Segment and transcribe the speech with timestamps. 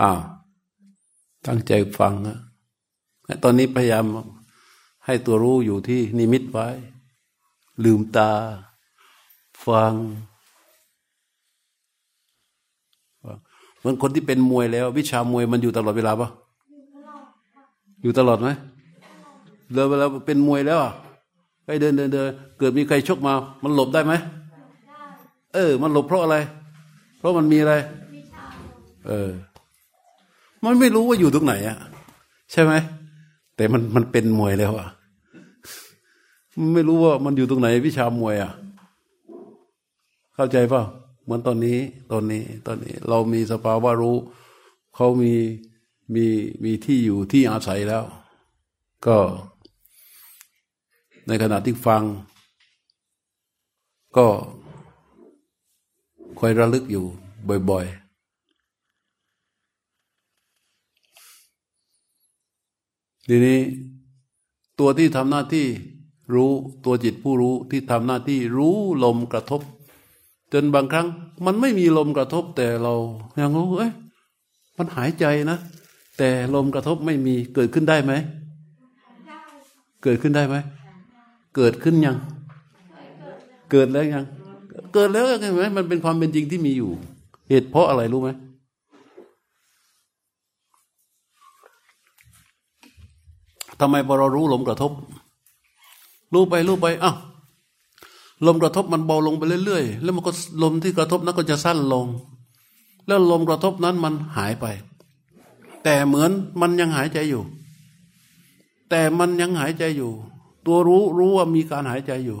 [0.00, 0.18] อ้าว
[1.46, 2.36] ตั้งใจฟังนะ
[3.42, 4.04] ตอนนี้พยายาม
[5.06, 6.68] ให้ตัวรู้อยู่ที่นิมิตไว้
[7.84, 8.30] ลืมตา
[9.66, 9.94] ฟัง
[13.78, 16.28] เหมือนคนที่เป็นมวยแล้ว วิชามวยมันอยู่ตลอดเวลาปะ
[18.02, 18.48] อยู่ตลอดไหม
[19.72, 20.92] เดินเวลาเป็นมวยแล้วอะ
[21.64, 23.32] ไปเดินเดินเดินเกิดมีใครชกมา
[23.62, 24.12] มันหลบได้ไหม
[25.54, 26.36] เออ มันหลบเพราะอะไร
[27.18, 27.74] เพราะมันมีอะไร
[29.06, 29.30] เออ
[30.64, 31.78] มันไม่รู้ว่าอยู่ตรงไหนอะ
[32.52, 32.72] ใช่ไหม
[33.56, 34.88] แต่มันมันเป็นมวยแล้วอะ
[36.74, 38.52] ไม่รู้ว่ามันอยู่ตรงไหนวิชามวยอะ
[40.34, 40.82] เข้าใจเปล่า
[41.24, 41.78] เหมือนตอนนี้
[42.12, 44.16] ตอนนี้ ตอนนี้ เรามีสภาวะรู้
[44.94, 45.32] เขามี
[46.14, 46.26] มี
[46.64, 48.04] มีที่อยู่ที่อาศัยแล้ว
[49.06, 49.16] ก็
[51.28, 52.02] ในขณะที่ฟัง
[54.16, 54.26] ก็
[56.38, 57.04] คอยระลึกอยู่
[57.70, 58.03] บ่อย ๆ
[63.28, 63.58] ทีนี้
[64.78, 65.66] ตัวที่ทำหน้าที่
[66.34, 66.50] รู้
[66.84, 69.60] ตัวจิตผู้รู้ที่ทำหน้าที่รู้ลมกระทบ
[70.52, 71.06] จนบางครั้ง
[71.46, 72.94] มันไม่มีลมกระทบแต่เรา
[73.40, 73.92] ยังรู้เอ้ย
[74.78, 75.58] มันหายใจนะ
[76.18, 78.12] แต่ลมกระทบไม่มีเกิดขึ้นได้ไหม
[80.02, 80.56] เกิดขึ้นได้ไหม
[81.56, 82.16] เกิดขึ้นยัง
[83.70, 84.24] เกิดแล้วยัง
[84.94, 86.90] เกิดแล้วใช่ไหมมันเป็นความเป็นจริงที่มีอยู่
[87.48, 88.30] เหตุเพราะอะไรรู้ไหม
[93.80, 94.92] ทำไมพอเรารู้ลมกระทบ
[96.32, 97.16] รู้ไปรู้ไปอ้าว
[98.46, 102.06] ลมกระทบมันเบาลงไปเรื่อยๆ แล้วมันก็ลมที่กระทบนั้นก็จะสั้นลง
[103.06, 104.66] แล้วลมกระทบนั้นมันหายไป
[105.84, 107.42] แต่เหมือนมันยังหายใจอยู่
[108.90, 110.12] แต่มันยังหายใจอยู่
[110.66, 112.38] ตัวรู้รู้ว่ามีการหายใจอยู่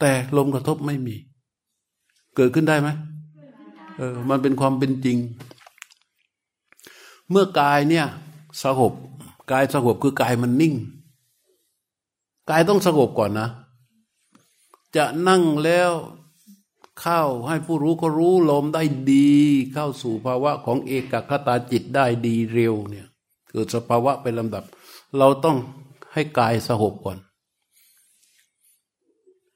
[0.00, 1.16] แต่ลมกระทบไม่มี
[2.36, 2.88] เกิดขึ้นได้ไหม
[3.96, 5.16] เออ มันเป็นความเป็นจริง
[7.30, 8.06] เมื่อกายเนี่ย
[8.62, 8.92] สงบ
[9.50, 10.74] กายสงบคือกายมันนิ่ง
[12.50, 13.48] กายต้องสงบก่อนนะ
[14.96, 15.90] จะนั่งแล้ว
[17.00, 18.82] เข้าให้ผู้รู้ก็รู้ลมได้
[19.12, 19.32] ดี
[19.72, 23.06] เข้าสู่ภาวะของเอกคตาจิตได้ดีเร็วเนี่ย
[23.50, 24.64] เกิดสภาวะเป็นลำดับ
[25.18, 25.56] เราต้อง
[26.12, 27.18] ให้กายสงบก่อน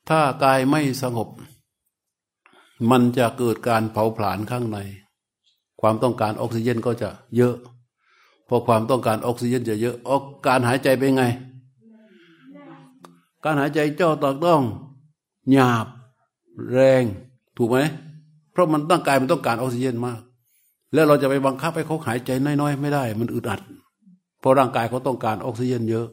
[0.09, 1.29] ถ้ากายไม่สงบ
[2.91, 4.79] มันจะเกิดการเผาผลาญข้างใน
[5.81, 7.55] ความต้องการออกซิเจนก็จะเยอะ
[8.49, 11.25] พอความต้องการออกซิเจนจะเยอะออกการหายใจเป็นไง
[13.45, 14.63] การหายใจเจ้าตอกต้อง
[15.53, 15.87] หยาบ
[16.73, 17.03] แรง
[17.57, 17.79] ถูกไหม
[18.53, 20.21] เพราะมันต้องกายมันต้องการออกซิเจนมาก
[20.95, 23.61] แล้วเราจะไปบังคับให้เขาหายใจน้อยๆ ไม่ได้ มันอึดอัด
[24.41, 26.07] เพราะร่างกายเขาต้องการออกซิเจนเยอะ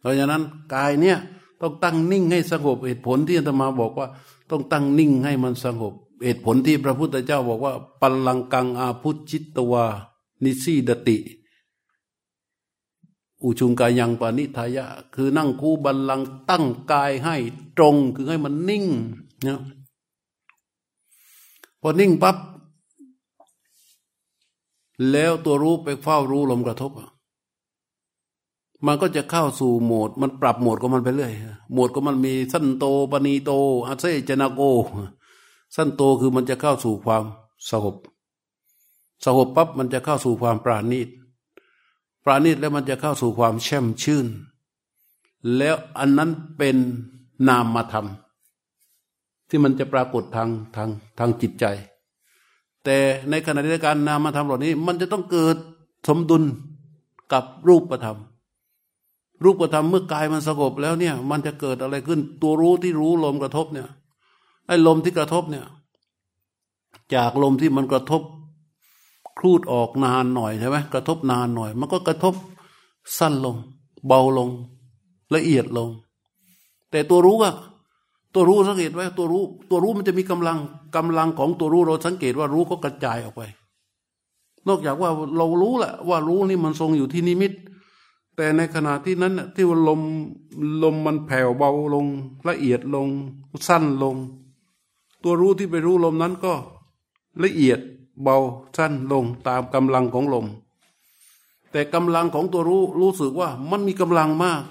[0.00, 0.42] เพราะฉะนั้น
[0.74, 1.18] กายเนี่ย
[1.60, 4.08] ต้องตั้งนิ่งให้สงบเหตุผลที่อาตมาบอกว่า
[4.50, 5.92] ต้องตั้งนิ่งให้มันสงบ
[6.24, 9.86] เหตุผลที่พระพุทธเจ้าบอกว่าปัลลังกังอาพุชิตตวา
[10.44, 11.18] นิสีดติ
[13.42, 16.20] อุชุงกายังปานิทายะ คือนั่งคูบัลลัง
[16.50, 17.36] ตั้งกายให้
[17.76, 18.84] ตรงคือให้มันนิ่ง
[19.46, 19.60] นะ
[21.80, 22.36] พอนิ่งปับ๊บ
[25.10, 26.92] แล้วตัวรู้ไปเฝ้ารู้ลมกระทบ
[28.86, 31.32] มันก็จะเข้าสู่โหมด มันปรับโหมดของมันไปเรื่อย
[31.72, 33.52] โหมดของมันมีสั้นโตปณีโต
[33.86, 34.60] อาเซจนาโก
[35.76, 37.24] สั้นโตคือมันจะเข้าสู่ความ
[37.70, 37.96] สงบ
[39.24, 41.08] สงบปั๊บมันจะเข้าสู่ความปราณีต
[42.24, 44.26] ปราณีตแล้วมันจะเข้าสู่ความแช่มชื่น
[45.56, 46.76] แล้วอันนั้นเป็น
[47.48, 48.06] นามธรรม
[49.48, 50.88] ที่มันจะปรากฏทางทาง
[51.18, 51.64] ทางจิตใจ
[52.84, 52.98] แต่
[53.30, 55.56] ในขณะเดียวกันนามธรรมเหล่านี้ มันจะต้องเกิด
[56.08, 56.42] สมดุล
[57.32, 58.18] กับรูปธรรม
[59.44, 63.88] รูปธรรมเมื่อกายมันสงบแล้วเนี่ย มันจะเกิดอะไรขึ้น ตัวรู้ที่รู้ลมกระทบเนี่ย
[64.66, 65.66] ไอ้ลมที่กระทบเนี่ย
[67.14, 68.22] จากลมที่มันกระทบ
[69.38, 72.34] ครูดออกนานหน่อยใช่ไหมกระทบนานหน่อย มันก็กระทบ
[73.18, 73.56] สั้นลง
[74.06, 74.48] เบาลง
[75.34, 75.90] ละเอียดลง
[76.90, 77.54] แต่ตัวรู้อะ
[78.34, 80.58] ตัวรู้สังเกตไว้ตัวรู้ ตัวรู้มันจะมีกำลัง
[80.96, 83.42] กำลังของตัวรู้เราสังเกตว่ารู้ก็กระจายออกไป
[84.68, 87.52] นอกจากว่าเรารู้แหละว่ารู้นี่มันทรงอยู่ที่นิมิต
[88.36, 90.00] แต่ในขณะที่นั้นที่ว่าลม
[90.82, 92.06] ลมมันแผ่วเบาลง
[92.48, 93.08] ละเอียดลง
[93.68, 94.16] สั้นลง
[95.22, 96.52] ตัวรู้ที่ไปรู้ลมนั้นก็
[97.44, 97.80] ละเอียด
[98.22, 98.36] เบา
[98.76, 100.46] สั้นลงตามกำลังของลม
[101.70, 104.62] แต่กำลังของตัวรู้รู้สึกว่ามันมีกำลังมาก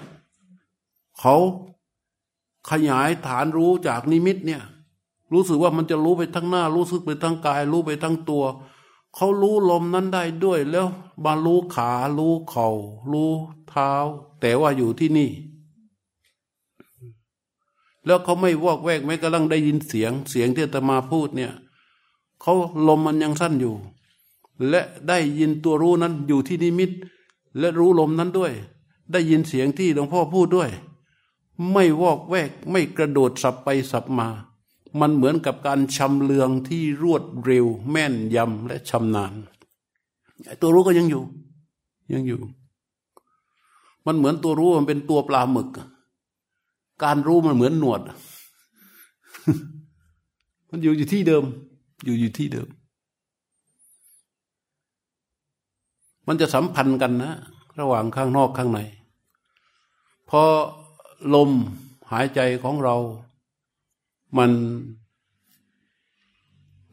[1.20, 1.36] เขา
[2.70, 4.62] ขยายฐานรู้จากนิมิตเนี่ย
[5.32, 8.44] รู้สึกว่ามันจะรู้ไปทั้งหน้า รู้สึกไปทั้งกาย รู้ไปทั้งตัว
[9.14, 10.86] เขารู้ลมนั้นได้ด้วยแล้ว
[11.24, 12.68] มารู้ขารู้เขา่า
[13.12, 13.30] รู้
[13.68, 13.92] เท้า
[14.40, 15.30] แต่ว่าอยู่ที่นี่
[18.06, 21.52] แล้วเขาไม่วอกแวกไม่กำลังได้ยินเสียง เสียงที่ตมาพูดเนี่ย
[22.42, 22.54] เขา
[22.88, 23.74] ลมมันยังสั้นอยู่
[24.68, 26.90] และได้ยินตัวรู้นั้นอยู่ที่นิมิต
[27.58, 28.52] และรู้ลมนั้นด้วย
[29.12, 30.70] ได้ยินเสียงที่หลวงพ่อพูดด้วย
[31.72, 34.28] ไม่วอกแวกไม่กระโดดสับไปสับมา
[35.00, 39.32] มันเหมือนกับการชำเลืองที่รวดเร็ว แม่นยำและชำนาญ
[40.60, 41.22] ตัวรู้ก็ยังอยู่
[42.12, 42.40] ยังอยู่
[44.06, 45.68] มันเหมือนตัวรู้มันเป็นตัวปลาหมึก
[47.02, 48.00] การรู้มันเหมือนหนวด
[50.70, 51.44] มันอยู่อยู่ที่เดิม
[52.04, 52.68] อยู่อยู่ที่เดิม
[56.26, 57.32] มันจะสัมพันธ์กันนะ
[57.80, 58.80] ระหว่างข้างนอกข้างใน
[60.28, 60.42] พอ
[61.34, 61.50] ลม
[62.12, 62.96] หายใจของเรา
[64.38, 64.50] มัน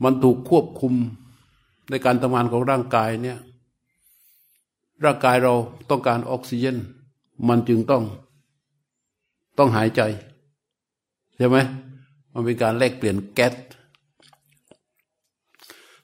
[0.04, 0.94] มันถูกควบคุม
[1.90, 3.40] ในการทำงานของร่างกายเนี่ย
[5.04, 5.54] ร่างกายเรา
[5.90, 6.78] ต้องการออกซิเจน
[7.48, 8.04] มันจึงต้อง
[9.58, 10.02] ต้องหายใจ
[11.38, 11.58] ใช่ไหม
[12.34, 13.54] มันเป็นการแลกเปลี่ยนแก๊ส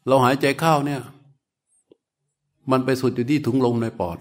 [0.08, 1.02] เราหายใจเข้าเนี่ย
[2.72, 4.18] มันไปสุดอยู่ที่ถุงลมในปอด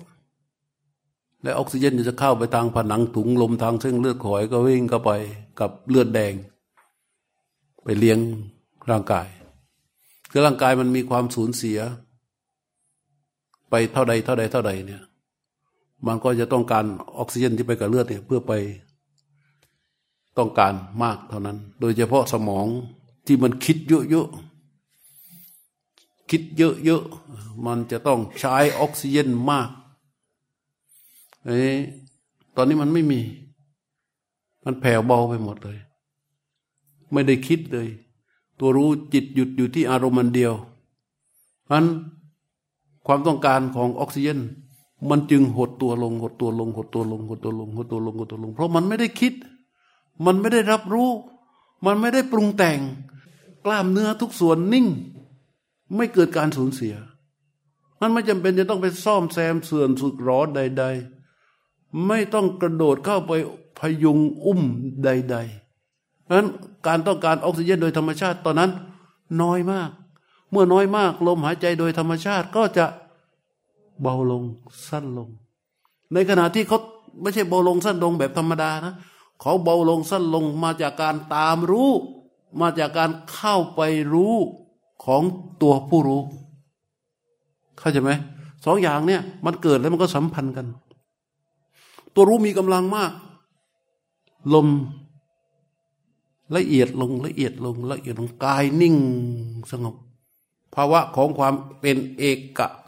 [1.43, 5.11] และออกซิเจนจะเข้าไปทางผนังถุงลมทางเส้นเลือดขอยก็วิ่งเข้าไป
[5.61, 6.35] กับเลือดแดง
[7.85, 8.19] ไปเลี้ยง
[8.91, 9.27] ร่างกาย
[10.31, 11.79] คือร่างกายมันมีความสูญเสีย
[13.71, 15.03] ไปเท่าใดเท่าใดเท่าใดเนี่ย
[16.07, 16.85] มันก็จะต้องการ
[17.19, 18.53] ออกซิเจนที่ไปกับเลือดเนี่ยเพื่อไป
[20.39, 22.67] ต้องการมากเท่านั้น โดยเฉพาะสมอง
[23.27, 23.77] ที่มันคิด
[24.11, 24.54] เยอะๆ
[26.31, 29.69] คิดเยอะๆ มันจะต้องใช้ออกซิเจนมาก
[31.45, 31.63] เอ้
[32.57, 33.21] ตอนนี้มันไม่มี
[34.65, 35.79] มันแผ่วเบาไปหมดเลย
[37.13, 37.89] ไม่ได้คิดเลย
[38.59, 40.55] ตัวรู้จิตหยุดอยู่ที่อารมณ์มันเดียว
[41.71, 41.85] อัน
[43.07, 44.41] ความต้องการของออกซิเจน
[45.09, 49.33] มันจึงหดตัวลงหดตัวลงหดตัวลงหดตัวลงหดตัวลงหดตัวลง เพราะมันไม่ได้คิด
[50.25, 51.11] มันไม่ได้รับรู้
[51.87, 52.81] มันไม่ได้ปรุงแต่ง
[53.65, 54.87] กล้ามเนื้อทุกส่วนนิ่ง
[55.97, 56.95] ไม่เกิดการสูญเสีย
[58.01, 60.85] มันไม่จำเป็นจะต้องไปซ่อมแซมเสื่อมสุดร้อใด
[61.45, 63.33] ๆ ไม่ต้องกระโดดเข้าไป
[63.79, 64.61] พยุงอุ้ม
[65.05, 65.37] ใด
[65.81, 66.49] ๆ เพราะฉะนั้น
[66.87, 68.71] การต้องการออกซิเจนโดยธรรมชาติตอนนั้น
[69.43, 69.91] น้อยมาก
[70.51, 72.87] เมื่อน้อยมากลมหายใจโดยธรรมชาติก็จะ
[74.01, 74.43] เบาลง
[74.89, 75.29] สั้นลง
[76.13, 76.79] ในขณะที่เขา
[77.23, 78.95] ไม่ใช่เบาลงสั้นลงแบบธรรมดานะ
[79.41, 81.91] เขาเบาลงสั้นลงมาจากการตามรู้
[82.61, 83.81] มาจากการเข้าไป
[84.13, 84.37] รู้
[85.05, 85.23] ของ
[85.63, 86.23] ตัวผู้รู้
[87.79, 88.11] เข้าใจไหม
[88.65, 90.67] สองอย่างเนี่ย มันเกิดแล้วมันก็สัมพันธ์กัน
[92.15, 93.13] ตัวรู้มีกำลังมาก
[94.55, 94.69] ลม
[96.57, 98.97] ละเอียดลงละเอียดลงละเอียดลงกายนิ่ง
[99.71, 99.95] สงบ
[100.75, 102.39] ภาวะของความเป็นเอก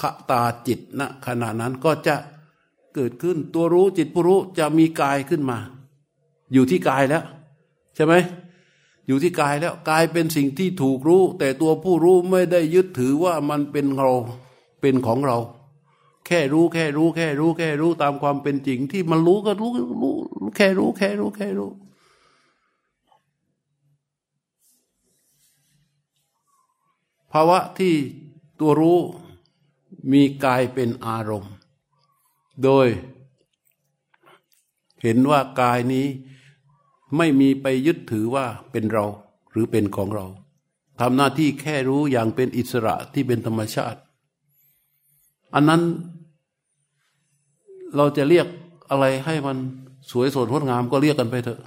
[0.00, 2.14] ขตาจิตณขณะนั้นก็จะ
[2.94, 5.58] เกิดขึ้น ตัวรู้จิตผู้รู้จะมีกายขึ้นมา
[6.52, 7.24] อยู่ที่กายแล้ว
[7.94, 8.14] ใช่ไหม
[9.06, 14.10] อยู่ที่กายแล้วกายเป็นสิ่งที่ถูกรู้ แต่ตัวผู้รู้ไม่ได้ยึดถือว่ามันเป็นเรา
[14.80, 15.38] เป็นของเรา
[16.26, 19.70] แค่รู้แค่รู้แค่รู้แค่รู้ตามความเป็นจริง ที่มันรู้ก็รู้
[20.02, 20.14] รู้
[20.56, 21.70] แค่รู้แค่รู้แค่รู้
[27.32, 27.94] ภาวะที่
[28.60, 28.98] ตัวรู้
[30.12, 31.52] มีกายเป็นอารมณ์
[32.64, 32.88] โดย
[35.02, 36.06] เห็นว่ากายนี้
[37.16, 39.04] ไม่มีไปยึดถือว่าเป็นเรา
[39.50, 40.26] หรือเป็นของเรา
[41.00, 44.00] ทำหน้าที่แค่รู้อย่างเป็นอิสระที่เป็นธรรมชาติ
[45.54, 45.82] อันนั้น
[47.96, 48.46] เราจะเรียก
[48.90, 49.56] อะไรให้มัน
[50.10, 51.60] สวยสดงดงามก็เรียกกันไปเถอะ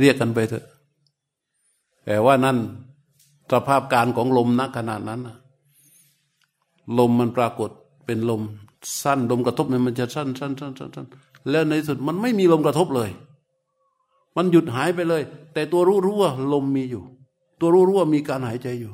[0.00, 0.64] เรียกกันไปเถอะ
[2.04, 2.58] แต่ว่านั่น
[3.52, 5.20] สภาพการของลมนักขนาดนั้น
[6.98, 7.70] ลมมันปรากฏ
[8.06, 8.42] เป็นลม
[9.02, 11.06] สั้นลมกระทบเนี่ยมันจะสั้นสั้นสั้นสั้น
[11.50, 13.10] แล้วในสุดมันไม่มีลมกระทบเลย
[14.36, 15.22] มันหยุดหายไปเลย
[15.54, 17.02] แต่ตัวรู้รู้ว่าลมมีอยู่
[17.60, 18.92] ตัวรู้รู้ว่ามีการหายใจอยู่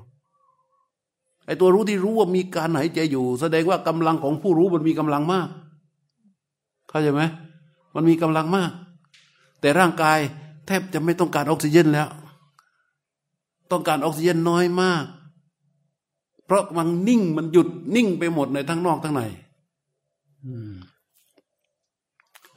[1.46, 5.48] ไอ้ตัวรู้ที่รู้ว่ามีการหายใจอยู่ แสดงว่ากำลังของผู้รู้มันมีกำลังมาก
[6.88, 7.22] เข้าใจไหม
[7.94, 8.70] มันมีกำลังมาก
[9.60, 10.18] แต่ร่างกาย
[10.66, 12.08] แทบจะไม่ต้องการออกซิเจนแล้ว
[13.70, 15.04] ต้องการออกซิเจนน้อยมาก
[16.44, 19.22] เพราะมันนิ่งมันหยุดนิ่งไปหมดในทั้งนอกทั้งใน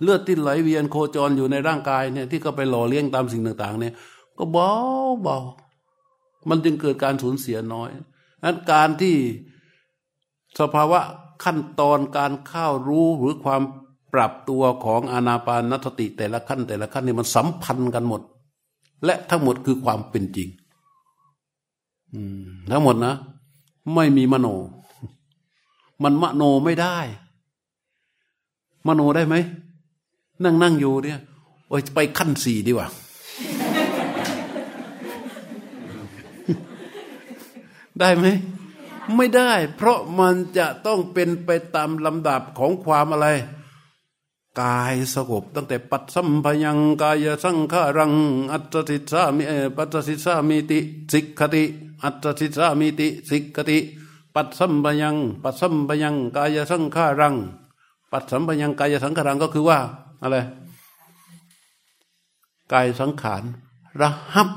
[0.01, 3.93] เลือดที่ไหลเวียนโคจรอยู่ในร่างกายเนี่ย ที่ก็ไปหล่อเลี้ยงตามสิ่งต่าง ๆ เนี่ย
[4.37, 4.71] ก็เบา
[5.21, 5.39] เบา
[6.49, 7.89] มันจึงเกิดการสูญเสียน้อย
[8.43, 9.15] นั้นการที่
[10.59, 10.99] สภาวะ
[11.43, 13.61] ขั้นตอนการเข้ารู้หรือความ
[14.13, 18.21] ปรับตัวของอานาปานสติแต่ละขั้น แต่ละขั้นนี่มันสัมพันธ์กันหมด
[19.05, 20.49] และทั้งหมดคือความเป็นจริง
[22.71, 23.15] ทั้งหมดนะ
[23.95, 24.47] ไม่มีมโน
[26.03, 26.97] มันมโนไม่ได้
[28.87, 29.35] มโนได้ไหม
[30.43, 31.19] นั่งนั่งอยู่เนี่ย
[31.69, 32.87] โอ้ยไปขั้นสี่ดีกว่า
[37.99, 38.25] ได้ไหม
[39.15, 43.27] ไม่ได้ เพราะมันจะต้องเป็นไปตามลำดับของความอะไร
[44.61, 48.13] กายสงบตั้งแต่ปัดสัมพยังกายสังขารัง
[48.51, 49.43] อัตติสามิ
[49.77, 50.79] ปัตติสามิติ
[51.11, 51.63] สิกขติ
[52.03, 53.77] อัตติสามิติสิกขติ
[54.35, 57.35] ปัดสัมพยัง ปัดสัมพยังกายสังขารัง
[58.11, 59.79] ปัดสัมพยังกายสังขารังก็คือว่า
[60.21, 60.37] อะไร
[62.73, 63.43] กายสังขาร
[64.01, 64.49] ระหับ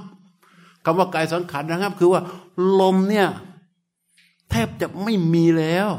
[0.85, 2.23] คำว่ากายสังขารระหับ คือว่า
[2.81, 3.29] ลมเนี่ย
[4.51, 5.91] แทบจะไม่มีแล้ว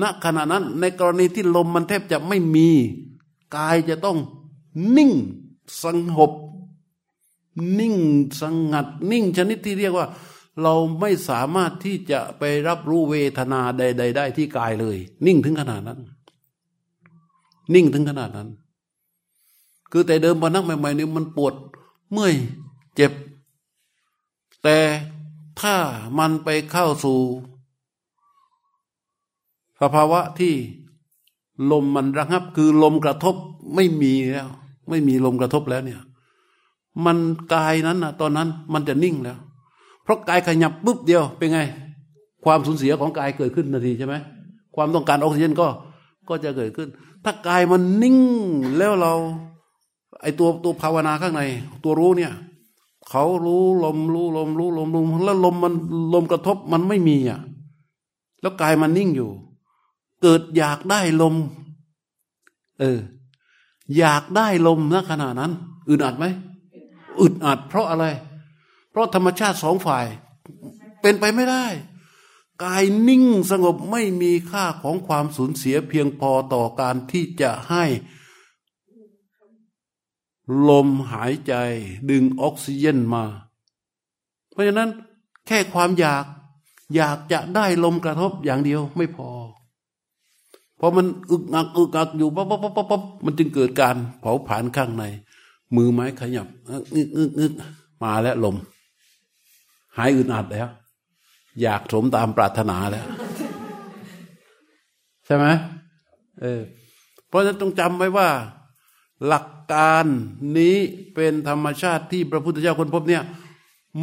[0.00, 2.68] ณขณะนั้น ในกรณีที่ลมมันแทบจะไม่มี
[3.56, 4.18] กายจะต้อง
[4.96, 5.12] นิ่ง
[5.82, 5.84] ส
[6.16, 6.32] งบ
[7.78, 7.96] นิ่ง
[8.40, 10.06] สงัด นิ่งชนิดที่เรียกว่า
[10.62, 14.96] เราไม่สามารถที่จะไปรับรู้เวทนาใด ๆ ได้ที่กายเลย
[15.26, 16.00] นิ่งถึงขนาดนั้น
[17.74, 18.48] นิ่งถึงขนาดนั้น
[19.90, 21.54] คือแต่เดิมพอนักใหม่ๆนี่มันปวด
[22.12, 22.34] เมื่อย
[22.94, 23.12] เจ็บ
[24.62, 24.78] แต่
[25.60, 25.74] ถ้า
[26.18, 27.18] มันไปเข้าสู่
[29.80, 30.54] สภาวะที่
[31.70, 33.34] ลมมันระงับ คือลมกระทบ
[33.74, 34.48] ไม่มีแล้ว
[34.88, 36.00] ไม่มีลมกระทบแล้วเนี่ย
[37.06, 37.16] มัน
[37.54, 39.38] กายนั้นนะตอนนั้นมันจะนิ่งแล้ว
[40.02, 41.60] เพราะกายขยับปุ๊บเดียวเป็นไง
[42.44, 44.14] ความสูญเสียของกายเกิดขึ้นนาทีใช่ไหม
[44.76, 45.68] ความต้องการออกซิเจนก็
[46.28, 46.88] ก็จะเกิดขึ้น
[47.24, 48.18] ถ้ากายมันนิ่ง
[48.78, 49.14] แล้วเรา
[50.20, 51.42] ไอตัวตัวภาวนาข้างใน
[51.84, 52.32] ตัวรู้เนี่ย
[53.08, 55.74] เขารู้ลมรู้ลมรู้ลมลมแล้วลมมัน
[56.14, 57.40] ลมกระทบมันไม่มีอะ
[58.40, 59.30] แล้วกายมันนิ่งอยู่
[60.22, 61.34] เกิดอยากได้ลม
[62.80, 62.98] เออ
[63.98, 65.52] อยากได้ลมณขณะนั้น
[65.88, 66.26] อึดอัดไหม
[67.20, 68.04] อึดอัดเพราะอะไร
[68.90, 70.06] เพราะธรรมชาติสองฝ่าย
[71.02, 71.64] เป็นไปไม่ได้
[72.64, 77.84] กายนิ่งสงบไม่มีค่าของความสูญเสียเพียงพอต่อการที่จะให้
[80.68, 81.54] ลมหายใจ
[82.10, 83.24] ดึงออกซิเจนมา
[84.50, 84.90] เพราะฉะนั้น
[85.46, 86.24] แค่ความอยาก
[86.94, 89.30] อยากจะได้ลมกระทบอย่างเดียวไม่พอ
[90.78, 95.04] พอมันอึกอักอึกอักอยู่ปั๊บปั๊บปั๊บปั๊บมันจึงเกิดการเผาผลาญข้างใน
[95.74, 96.46] มือไม้ขยับ
[96.94, 97.52] อึกอึกอึก
[98.02, 98.56] มาแล้วลม
[99.96, 100.68] หายอึดอัดแล้ว
[101.62, 103.06] อยากสมตามปรารถนาแล้ว
[105.24, 105.46] ใช่ไหม
[106.42, 106.62] เออ
[107.28, 108.28] เพราะฉะนั้นต้องจำไว้ว่า
[109.26, 110.06] หลักการ
[110.58, 110.76] นี้
[111.14, 113.22] เป็นธรรมชาติที่พระพุทธเจ้าคนพบเนี่ย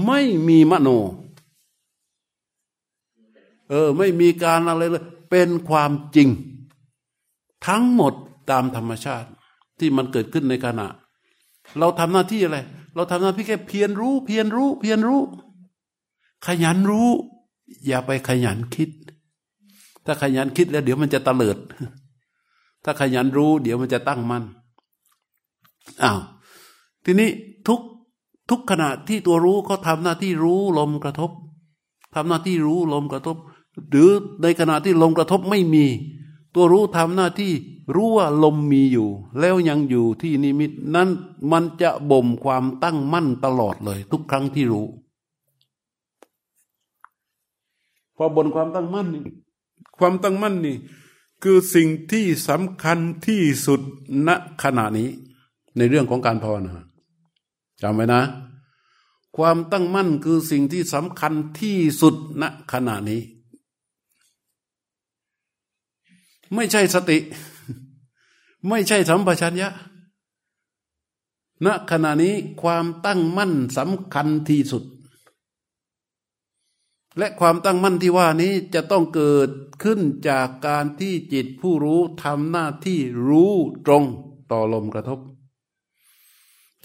[0.06, 0.90] ไม่มีมโน
[3.70, 6.30] เออ ไม่มีการอะไรเลย เป็นความจริง
[7.68, 8.14] ทั้งหมด
[8.50, 9.28] ตามธรรมชาติ
[9.80, 10.88] ที่มันเกิดขึ้นในขณะ
[11.80, 12.60] เราทำหน้าที่อะไร
[12.96, 15.22] เราทำหน้าที่แค่เพียรรู้ เพียรรู้ เพียรรู้
[16.46, 17.10] ขยันรู้
[17.88, 18.90] อย่าไปขยันคิด
[20.06, 21.58] ถ้าขยันคิดแล้ว เดี๋ยวมันจะตะเลิด
[22.84, 24.44] ถ้าขยันรู้ เดี๋ยวมันจะตั้งมัน่น
[26.04, 26.20] อ้าว
[27.04, 27.30] ทีนี้
[27.68, 27.80] ทุก
[28.50, 31.32] ทุกขณะที่ตัวรู้เขาทาหน้าที่รู้ลมกระทบ
[32.16, 33.38] ทำหน้าที่รู้ลมกระทบ
[33.90, 34.10] หรือ
[34.42, 35.86] ในขณะที่ลมกระทบไม่มี
[36.56, 37.52] ตัวรู้ทำหน้าที่
[37.96, 41.10] รู้ว่าลมมีอยู่ แล้วยังอยู่ที่นิมิตนั้น
[41.52, 44.88] มันจะบ่มความตั้งมั่นตลอดเลย ทุกครั้งที่รู้
[48.16, 49.24] พอบนความตั้งมั่นนี่
[49.98, 50.76] ความตั้งมั่นนี่
[51.44, 53.82] คือสิ่งที่สำคัญที่สุด
[54.28, 54.30] ณ
[54.64, 55.10] ขณะนี้
[55.78, 56.74] ในเรื่องของการภาวนา
[57.82, 58.22] จำไว้นะ
[59.38, 63.22] ความตั้งมั่นคือสิ่งที่สำคัญที่สุดณขณะนี้
[66.54, 67.18] ไม่ใช่สติ
[68.70, 69.70] ไม่ใช่สัมปชัญญะ
[71.66, 74.84] ณขณะนี้ความตั้งมั่นสำคัญที่สุด
[77.18, 79.50] และความตั้งมั่นที่ว่านี้จะต้องเกิด
[79.84, 83.54] ขึ้นจากการที่จิตผู้รู้ทำหน้าที่รู้
[83.86, 84.04] ตรง
[84.52, 85.20] ต่อลมกระทบ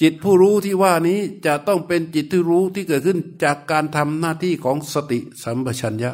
[0.00, 6.12] จิตผู้รู้ที่ว่านี้จะต้องเป็นจิตที่รู้ที่เกิดขึ้นจากการทำหน้าที่ของสติสัมปชัญญะ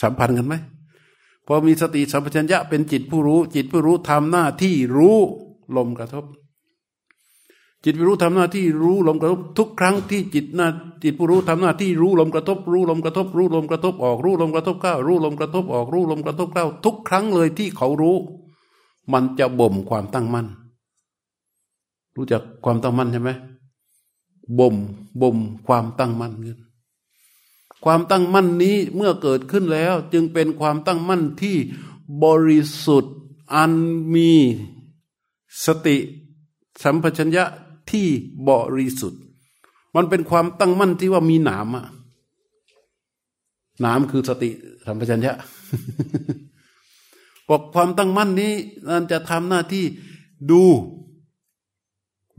[0.00, 0.54] สัมพันธ์กันไหม
[1.46, 5.18] พอมีสติสัมปชัญญะเป็นจิตผู้รู้ จิตผู้รู้ทำหน้าที่รู้
[5.76, 6.24] ลมกระทบ
[7.84, 10.68] จิตผู้รู้ทำหน้าที่รู้ลมกระทบทุกครั้งที่จิตหน้า
[11.02, 18.16] จิตผู้รู้ทำหน้าที่รู้ลมกระทบ รู้ลมกระทบ รู้ลมกระทบออกรู้ลมกระทบเข้ารู้ลมกระทบออกรู้ลมกระทบเข้าทุกครั้งเลยที่เขารู้
[19.12, 20.46] มันจะบ่มความตั้งมั่น
[22.16, 23.30] รู้จักความตั้งมั่นใช่ไหม
[24.58, 24.74] บ่ม
[25.20, 26.58] บ่มความตั้งมั่นขึ้น
[27.84, 31.56] ความตั้งมั่นนี้เมื่อเกิดขึ้นแล้ว จึงเป็นความตั้งมั่นที่
[32.22, 33.14] บริสุทธิ์
[33.54, 33.72] อัน
[34.14, 34.30] มี
[35.64, 35.96] สติ
[36.82, 37.44] สัมปชัญญะ
[37.90, 38.08] ที่
[38.48, 39.22] บริสุทธิ์
[39.96, 41.86] มันเป็นความตั้งมั่นที่ว่ามีหนามอะ
[43.80, 44.50] หนามคือสติ
[44.86, 45.34] สัมปชัญญะ
[47.48, 48.52] บอกความตั้งมั่นนี้
[48.88, 49.84] นั่นจะทำหน้าที่
[50.50, 50.62] ดู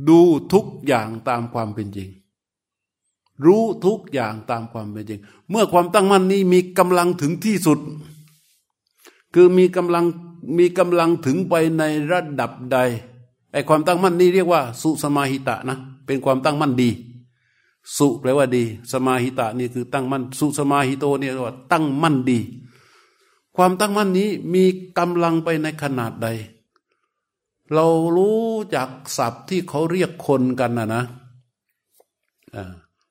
[0.10, 0.20] ดู
[0.54, 2.10] ทุกอย่างตามความเป็นจริง
[3.46, 7.80] รู้ทุกอย่างตามความเป็นจริง เมื่อความตั้งมั่นนี้มีกำลังถึงที่สุด
[9.34, 10.06] คือมีกำลัง
[10.58, 12.78] มีกำลังถึงไปในระดับใด
[13.52, 16.90] ไอความตั้งมั่นนี้เรียกว่า สุสมาหิตะนะ เป็นความตั้งมั่นดี
[17.98, 22.40] สุแปลว่าดี สมาหิตะนี่คือตั้งมั่น สุสมาหิโตเนี่ยว่า ตั้งมั่นดี
[23.56, 24.64] ความตั้งมั่นนี้มี
[24.98, 26.28] กำลังไปในขนาดใด
[27.74, 28.42] เรารู้
[28.76, 31.04] จากศัพท์ที่เขาเรียกคนกันนะนะ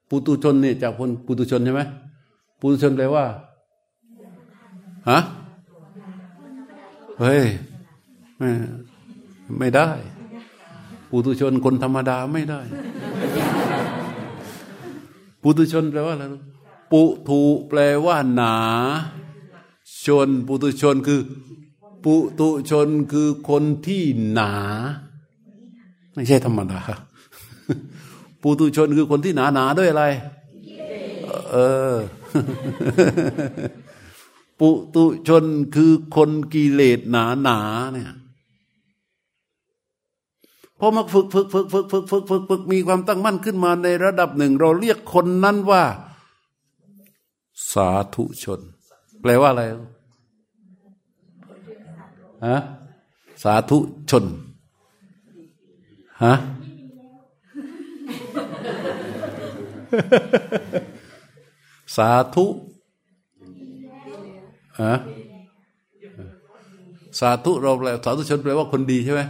[0.09, 1.83] ปุตุชนเนี่ยจากคนปุตุชนใช่ไหม
[2.61, 3.25] ปุตุชนแปลว่า
[5.11, 5.19] ฮะ
[7.21, 7.45] เฮ้ย
[8.39, 8.49] ไม่
[9.59, 9.89] ไม่ได้
[11.11, 12.61] ปุตุชนคนธรรมดาไม่ได้
[15.43, 16.25] ปุตุชนแปลว่าอะไร
[16.93, 18.57] ปุถุแปลว่าหนา
[20.05, 21.21] ชนปุตุชนคือ
[22.05, 24.53] ปุตุชนคือคนที่หนา
[26.15, 26.81] ไม่ใช่ธรรมดา
[28.43, 30.05] ปุตุชนคือคนที่หนาหนาด้วยอะไร
[31.51, 31.57] เอ
[31.93, 31.95] อ
[34.61, 37.59] ปุตุชนคือคนกิเลสหนาหนา
[37.93, 38.13] เนี่ย
[40.79, 45.83] พอมาฝึกฝึกฝึกฝึกฝึกฝึกฝึกฝึกมีความตั้งมั่นขึ้นมาในระดับหนึ่ง เราเรียกคนนั้นว่า
[47.73, 48.61] สาธุชน
[49.21, 49.63] แปลว่าอะไร
[52.47, 52.59] ฮะ
[53.43, 53.79] สาธุ
[54.11, 54.25] ชน
[56.25, 56.35] ฮะ
[61.97, 62.47] สาธุ
[64.83, 64.95] ฮะ
[67.21, 69.23] สาธุเราแปลสาธุชนแปลว่าคนดีใช่ไหม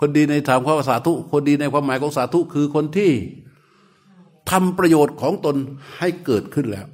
[0.00, 3.12] คนดีในถามความสาธุ คนดีในความหมายของสาธุคือคนที่
[4.50, 5.56] ทำประโยชน์ของตน
[5.98, 6.86] ให้เกิดขึ้นแล้ว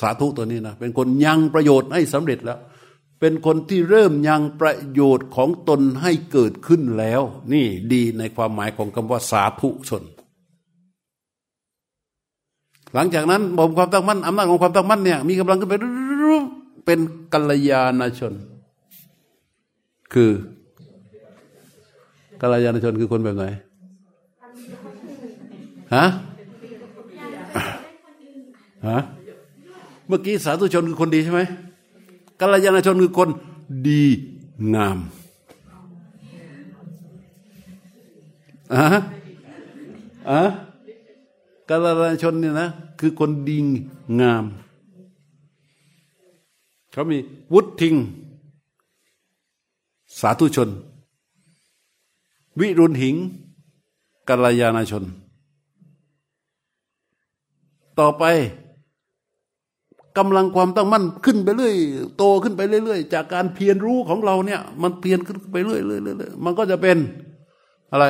[0.00, 2.58] สาธุตัวนี้นะเป็นคนยังประโยชน์ให้สำเร็จแล้ว
[3.20, 10.02] เป็นคนที่เริ่มยังประโยชน์ของตนให้เกิดขึ้นแล้ว นี่ดีในความหมายของคำว่าสาธุชน
[12.94, 15.74] หลังจากนั้นบ่มความตั้งมั่นอำนาจของความตั้งมั่นเนี่ยมีกำลังขึ้นไป
[16.86, 16.98] เป็น
[17.32, 18.34] กัลยาณชน
[20.14, 20.30] คือ
[22.42, 23.44] กัลยาณชนคือคนแบบไหน
[25.94, 26.04] ฮะ
[28.88, 28.98] ฮะ
[30.06, 31.40] เมื่อกี้สาธุชนคือคนดีใช่ไหม
[32.40, 33.28] กัลยาณชนคือคน
[33.88, 34.02] ดี
[34.74, 34.98] งาม
[38.74, 38.84] อะ
[40.30, 40.42] อะ
[41.68, 42.68] กัลยาณชนเนี่ยนะ
[43.00, 43.56] คือคนดี
[44.20, 44.44] งาม
[46.92, 47.18] เขามี
[47.52, 47.94] วุฒิทิง
[50.20, 50.70] สาธุชน
[52.60, 53.16] วิรุณหิง
[54.28, 55.04] กัลยาณชน
[58.00, 58.24] ต่อไป
[60.18, 61.74] กำลังความตั้งมั่นขึ้นไปเรื่อย
[62.16, 66.98] โตขึ้นไปเรื่อยๆ จากการเพียรรู้ของเราเนี่ย มันเพียรขึ้นไปเรื่อยๆมันก็จะเป็น
[67.92, 68.06] อะไร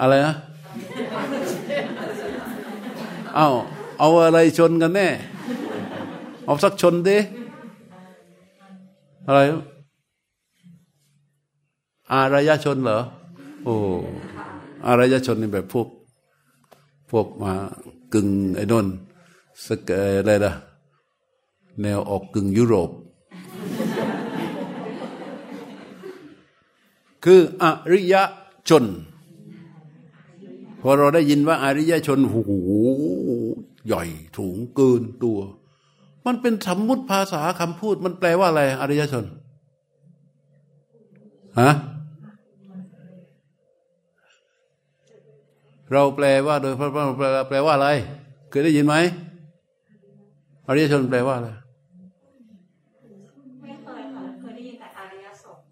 [0.00, 0.34] อะไรนะ
[3.36, 3.48] เอา
[3.98, 5.08] เอาอะไรชนกันแน่
[6.44, 7.18] เอาสักชนดิ
[9.26, 9.40] อะไร
[12.12, 12.98] อารยชนเหรอ
[13.64, 13.74] โอ้
[14.86, 15.88] อารยชนนี่แบบพวก
[17.10, 17.52] พวกมา
[18.14, 18.86] กึ่งไอ้นน
[19.66, 20.54] สกอะไรนะ
[21.80, 22.90] แนวออกกึ่งยุโรป
[27.24, 28.14] คืออริย
[28.68, 28.84] ชน
[30.80, 32.52] พอเราได้ยินว่า อริยชนโอ้โห
[33.86, 34.04] ใหญ่
[34.36, 35.38] ถูงเกินตัว
[36.26, 39.24] มันเป็นสมมุติภาษาคำพูด มันแปลว่าอะไร อริยชน
[41.60, 41.70] ฮะ
[45.92, 47.88] เราแปลว่าโดยพระพุทธแปลว่าอะไร
[48.50, 48.94] เคยได้ยินไหม
[50.68, 51.48] อริยชนแปลว่าอะไร
[53.62, 55.64] ไม่เคยค่ะเคยได้ยินแต่อริยสงฆ์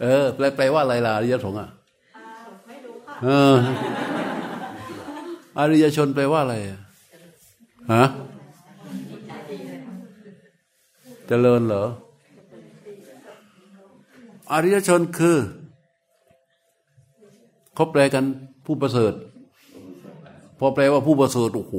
[0.00, 1.68] เออ แปลแปลว่าอะไรล่ะอริยสงฆ์อะ
[2.66, 3.54] ไม่รู้ค่ะเออ
[5.58, 6.56] อริยชนแปลว่าอะไร
[7.94, 8.04] ฮะ
[11.26, 11.84] เจริญเหรอ
[14.52, 15.38] อริยชนคือ
[17.78, 18.24] เขาแปลกัน
[18.66, 19.12] ผู้ประเสริฐ
[20.58, 21.74] พอแปลว่าผู้ประเสริฐโอ้โห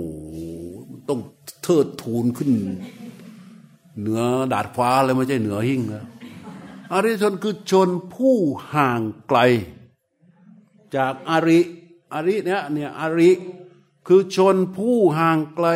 [1.09, 1.19] ต้อง
[1.63, 2.51] เทิดทูนขึ้น
[3.99, 4.21] เหนือ
[4.53, 6.05] ดาดฟ้าเลยไม่ใช่เหนือหิ่งนะ
[6.93, 8.38] อริชนคือชนผู้
[8.73, 9.39] ห่างไกล
[10.95, 11.59] จากอริ
[12.13, 13.31] อริเนี่ยเนี่ยอริ
[14.07, 15.67] คือชนผู้ห่างไกล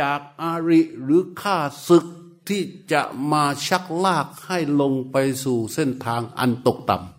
[0.00, 1.58] จากอาริหรือข้า
[1.88, 2.06] ศึก
[2.48, 2.62] ที่
[2.92, 7.15] จะมาชักลากให้ลงไปสู่เส้นทางอันตกต่ำ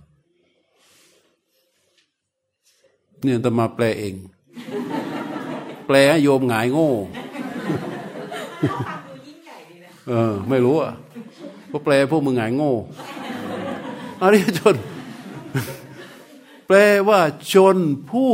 [3.23, 4.15] เนี่ยจะมาแปลเอง
[5.87, 6.91] แปลให้โยมหงายโง่
[10.07, 10.93] เออ ไม่รู้อะ
[11.71, 12.73] ก็แปลพวกมึงหงายโง่
[14.21, 14.75] อริยชน
[16.67, 16.77] แปล
[17.07, 17.19] ว่า
[17.51, 17.77] ชน
[18.09, 18.31] ผู้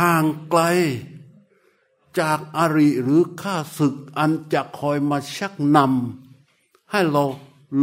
[0.00, 0.60] ห่างไกล
[2.20, 7.24] จากอริหรือข้าศึกอันจะคอยมาชักนำให้เรา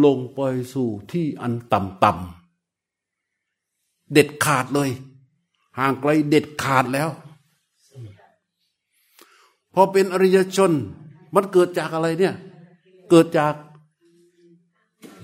[0.03, 0.39] ลงไป
[0.73, 4.89] สู่ที่อันต่ำๆเด็ดขาดเลย
[5.77, 7.09] ห่างไกลเด็ดขาดแล้ว
[9.73, 10.71] พอเป็นอริยชน
[11.33, 12.35] มันเกิดจากอะไรเนี่ย
[13.09, 13.53] เกิดจาก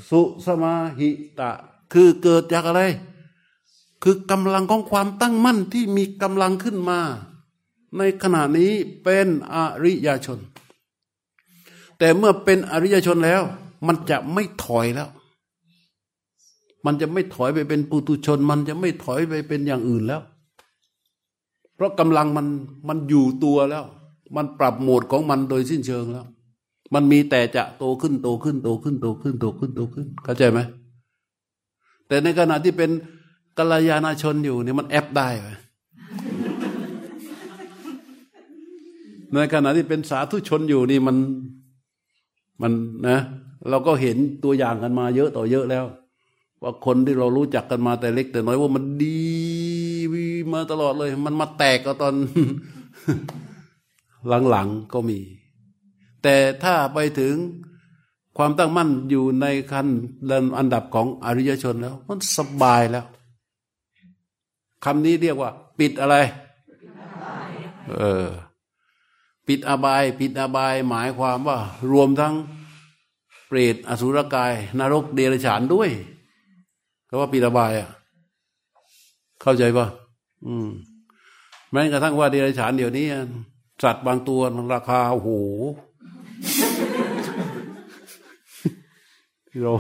[0.10, 1.10] สุสมาหิ
[1.40, 1.50] ตะ
[1.94, 2.82] คือเกิดจากอะไร
[4.04, 7.00] คือกำลังของความตั้งมั่นที่มีกำลังขึ้นมา
[7.98, 8.72] ในขณะนี้
[9.04, 10.40] เป็นอริยชน
[11.98, 13.42] แต่เมื่อเป็นอริยชนแล้ว
[13.88, 15.10] มันจะไม่ถอยแล้ว
[16.86, 20.22] มันจะไม่ถอยไปเป็นปุตุชน มันจะไม่ถอยไปเป็นอย่างอื่นแล้ว
[21.80, 22.48] เพราะกำลังมัน
[22.90, 23.84] มันอยู่ตัวแล้ว
[24.36, 26.26] มันปรับโหมดของมันโดยสิ้นเชิงแล้ว
[26.94, 30.60] มันมีแต่จะโตขึ้นโตขึ้นโตขึ้นโตขึ้นโตขึ้นโตขึ้นเข้าใจไหม
[32.08, 32.90] แต่ในขณะที่เป็น
[33.58, 35.50] กัลยาณชนอยู่เนี่ยมันแอปได้ไหม
[39.34, 41.18] ในขณะที่เป็นสาธุชนอยู่นี่มัน
[42.62, 42.72] มัน
[43.08, 43.20] นะ
[43.70, 45.86] เราก็เห็นตัวอย่างกันมาเยอะต่อเยอะแล้ว
[46.62, 49.20] ว่าคนที่เรารู้จักกันมาแต่เล็กแต่น้อยว่ามันดี
[50.54, 52.16] มาตลอดเลย มันมาแตกก็ตอน
[54.50, 55.20] หลังๆก็มี
[56.24, 57.36] แต่ถ้าไปถึง
[58.38, 59.88] ความตั้งมั่นอยู่ในคัน
[60.58, 63.06] อันดับของอริยชนแล้ว มันสบายแล้ว
[64.86, 66.16] คำนี้เรียกว่า ปิดอะไร
[67.98, 68.28] เออ
[69.48, 71.58] ปิดอบาย ปิดอบาย หมายความว่า
[71.92, 72.34] รวมทั้ง
[73.48, 75.90] เปรตอสุรกาย นรกเดรัจฉานด้วย
[77.10, 77.90] ก็ว่าปิดอบายอะ
[79.42, 79.88] เข้าใจปะ
[80.46, 80.70] อืม
[81.72, 83.08] แม้กระทั่งว่าเดรัจฉานเดี๋ยวนี้
[83.84, 84.42] สัตว์บางตัว
[84.74, 85.30] ราคาโอ้โห
[89.62, 89.74] เรา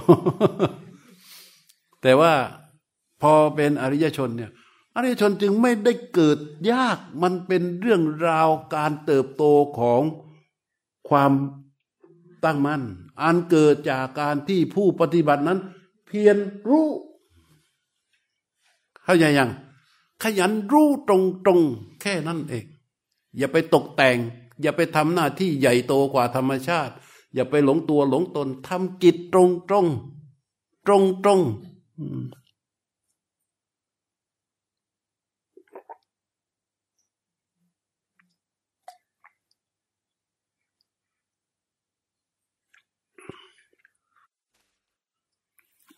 [2.01, 2.33] แต่ว่า
[3.21, 4.51] พอเป็นอริยชนเนี่ย
[4.95, 6.37] อริยชนจึงไม่ได้เกิด
[6.71, 9.43] ยากมันเป็นเรื่องราวการเติบโต
[9.79, 10.01] ของ
[11.09, 11.31] ความ
[12.45, 12.81] ตั้งมัน่น
[13.21, 15.59] อันเกิดจากการที่ผู้ปฏิบัตินั้น
[16.05, 16.37] เพียร
[16.69, 16.87] รู้
[19.03, 19.49] เข้าใจยัง
[20.23, 21.11] ขยันรู้ต
[21.47, 22.65] รงๆแค่นั้นเอง
[23.37, 24.17] อย่าไปตกแต่ง
[24.61, 26.93] อย่าไปทำหน้าที่ใหญ่โตกว่าธรรมชาติ
[27.35, 29.85] อย่าไปหลงตัวหลงตนทำกิจตรงตรง
[30.85, 31.39] ตรงตรง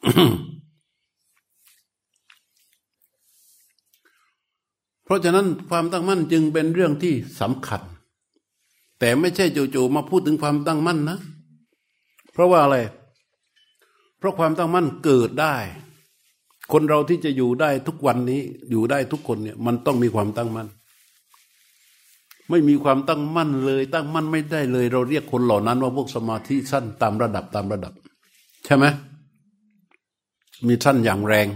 [0.03, 0.50] เพ
[5.11, 7.81] ราะฉะนั้นความตั้งมั่นจึงเป็นเรื่องที่สำคัญ
[8.99, 11.17] แต่ไม่ใช่จู่ๆมาพูดถึงความตั้งมั่นนะ
[12.31, 12.77] เพราะว่าอะไร
[14.17, 15.55] เพราะความตั้งมั่นเกิดได้
[16.71, 20.67] คนเราที่จะอยู่ได้ทุกวันนี้ อยู่ได้ทุกคนเนี่ย มันต้องมีความตั้งมั่น
[22.49, 27.93] ไม่มีความตั้งมั่นเลย ตั้งมั่นไม่ได้เลย เราเรียกคนเหล่านั้นว่าพวกสมาธิสั้นตามระดับตามระดับ
[28.65, 28.85] ใช่ไหม
[30.67, 31.47] มีสั้นอย่างแรง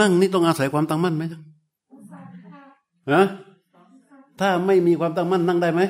[0.00, 1.40] นั่งนี่ต้องอาศัยความตั้งมั่นไหมจ๊ะ
[3.12, 3.22] ฮะ
[4.40, 5.80] ถ้าไม่มีความตั้งมั่นนั่งได้ไหม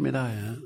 [0.00, 0.58] ไม่ได้ฮะ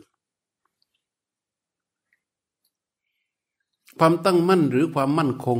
[3.98, 5.58] ความตั้งมั่นหรือความมั่นคง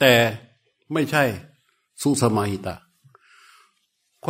[0.00, 0.14] แต่
[0.92, 1.22] ไม่ใช่
[2.02, 2.74] สุสมาหิตา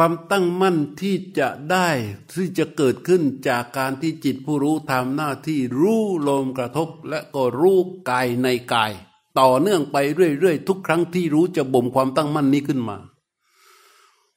[0.00, 1.88] ความตั้งมั่นที่จะได้
[2.32, 7.78] ที่จะเกิดขึ้นจากการที่จิตผู้รู้ทำหน้าที่รู้ลมกระทบ และก็รู้
[8.10, 8.92] กายในกาย
[9.38, 12.96] ต่อเนื่องไปเรื่อยๆทุกครั้งที่รู้จะบ่มความตั้งมั่นนี้ขึ้นมา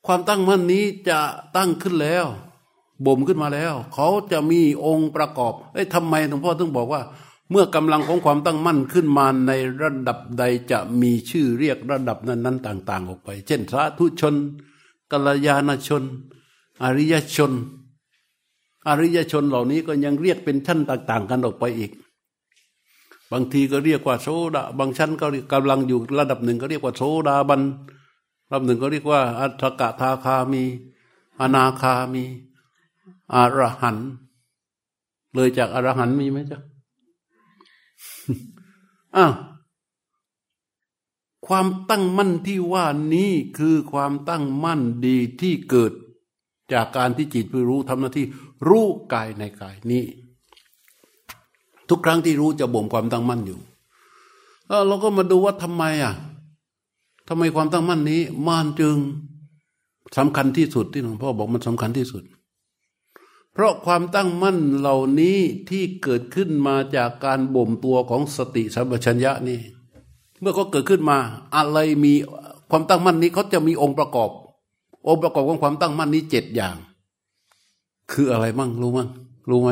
[0.05, 1.19] ความตั้งมั่นนี้จะ
[1.55, 2.25] ตั้งขึ้นแล้ว
[3.05, 7.01] บ่มขึ้นมาแล้ว เขาจะมีองค์ประกอบเอ้ยทำไมหลวงพ่อถึงบอกว่า
[7.51, 14.35] เมื่อกำลังของความตั้งมั่นขึ้นมาในระดับใดจะมีชื่อเรียกระดับนั้นๆ ต่าง ๆ ออกไป เช่นสาธุชน
[15.11, 16.03] กัลยาณชน
[16.83, 17.53] อริยชน
[18.87, 21.91] อริยชนเหล่านี้ก็ยังเรียกเป็นชั้นต่าง ๆ กันออกไปอีก
[23.31, 27.61] บางทีก็เรียกว่าโซดาบางชั้นก็กำลังอยู่ระดับหนึ่งก็เรียกว่าโซดาบัน
[28.49, 30.63] ระดับหนึ่งก็เรียกว่าอัตกะทาคามี
[31.39, 32.23] อนาคามี
[33.33, 33.97] อรหัน
[35.33, 36.59] เลยจากอรหันมีไหมจ๊ะ
[39.15, 39.33] อ้าว
[41.47, 45.91] ความตั้งมั่นที่ว่านี้คือความตั้งมั่นดีที่เกิด
[46.73, 48.25] จากการที่จิตไปรู้ทำหน้าที่
[48.67, 50.03] รู้กายในกายนี้
[51.89, 53.59] ทุกครั้งที่รู้จะบ่มความตั้งมั่นอยู่
[54.87, 56.13] เราก็มาดูว่าทำไมอะ
[57.27, 58.95] ทำไมความตั้งมั่นนี้มันจึง
[60.17, 62.23] สำคัญที่สุดที่หลวงพ่อบอกมันสำคัญที่สุด
[63.53, 65.37] เพราะความตั้งมั่นเหล่านี้
[65.69, 69.59] ที่เกิดขึ้นมาจากการบ่มตัวของสติสัมปชัญญะนี่
[70.41, 71.17] เมื่อเขาเกิดขึ้นมา
[71.55, 72.13] อะไรมี
[72.71, 74.29] ความตั้งมั่นนี้เขาจะมีองค์ประกอบ
[75.07, 76.75] องค์ประกอบของความตั้งมั่นนี้เจ็ดอย่าง
[78.11, 79.09] คืออะไรมั่งรู้มั่ง
[79.49, 79.69] รู้ไหม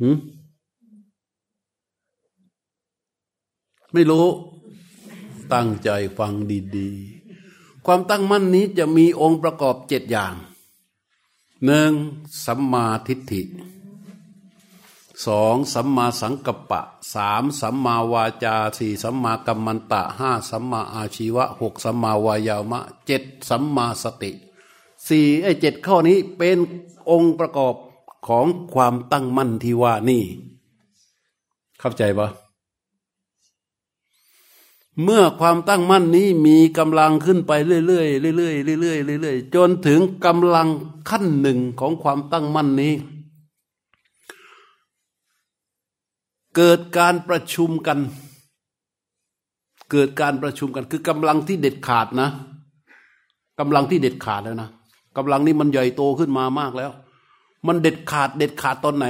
[0.00, 0.16] หืม
[3.92, 4.26] ไม่รู้
[5.52, 6.32] ตั้งใจฟัง
[6.76, 10.34] ดีๆ ความตั้งมั่นนี้จะมีองค์ประกอบเจ็ดอย่าง
[11.64, 11.92] หนึ่ง
[12.44, 13.42] สัมมาทิฏฐิ
[15.26, 16.80] สองสัมมาสังกัปปะ
[17.14, 24.30] สามสัมมาวาจาสี่สัมมากัมมันตะห้าสัมมาอาชีวะหกสัมมาวายามะเจ็ดสัมมาสติ
[25.06, 26.58] สี่ไอ้เจ็ดข้อนี้เป็น
[27.10, 27.74] องค์ประกอบ
[28.26, 30.22] ของความตั้งมั่นที่ว่านี่
[31.78, 32.28] เข้าใจปะ
[35.02, 40.68] เมื่อความตั้งมั่นนี้มีกำลังขึ้นไปเรื่อยๆเรื่อยๆเรื่อยๆเรื่อยๆจนถึงกำลัง
[41.10, 42.94] ขั้นหนึ่งของความตั้งมั่นนี้
[46.60, 47.98] เกิดการประชุมกัน
[49.90, 52.28] เกิดการประชุมกัน คือกำลังที่เด็ดขาดนะ
[53.58, 54.70] กำลังที่เด็ดขาดแล้วนะ
[55.16, 56.90] กำลังนี้มันใหญ่โตขึ้นมามากแล้ว
[57.66, 59.06] มันเด็ดขาด เด็ดขาดตอนไหน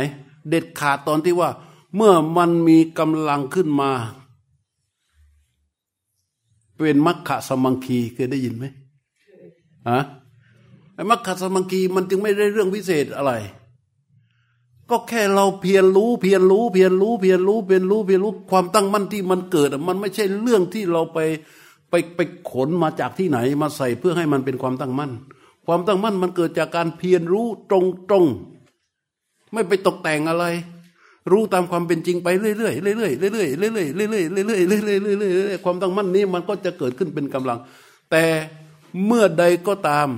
[0.50, 1.50] เด็ดขาดตอนที่ว่า
[1.96, 3.90] เมื่อมันมีกำลังขึ้นมา
[6.76, 8.64] เป็นมัคคะสมังคีเคยได้ยินไหม
[9.88, 10.00] ฮะ
[10.94, 13.32] ไอ้มัคคะสมังคีมันจึงไม่ได้เรื่องพิเศษอะไร
[14.90, 21.18] ก็แค่เราเพียรรู้เพียรรู้เพียรรู้เพียรรู้เพียรรู้เพียรรู้ความตั้งมั่นที่มันเกิด มันไม่ใช่เรื่องที่เราไป
[21.90, 22.20] ไปไป
[22.50, 25.12] ขนมาจากที่ไหนมาใส่เพื่อให้มันเป็นความตั้งมั่น
[25.66, 28.24] ความตั้งมั่นมันเกิดจากการเพียรรู้ตรงตรง
[29.52, 30.44] ไม่ไปตกแต่งอะไร
[31.32, 37.58] รู้ตามความเป็นจริงไปเรื่อยๆเรื่อยๆเรื่อยๆเรื่อยๆเรื่อยๆเรื่อยๆเรื่อยๆเรื่อยๆเรื่อยๆความตั้งมั่นนี้มันก็จะเกิดขึ้นเป็นกำลัง
[38.10, 38.24] แต่
[39.06, 40.08] เมื่อใดก็ตาม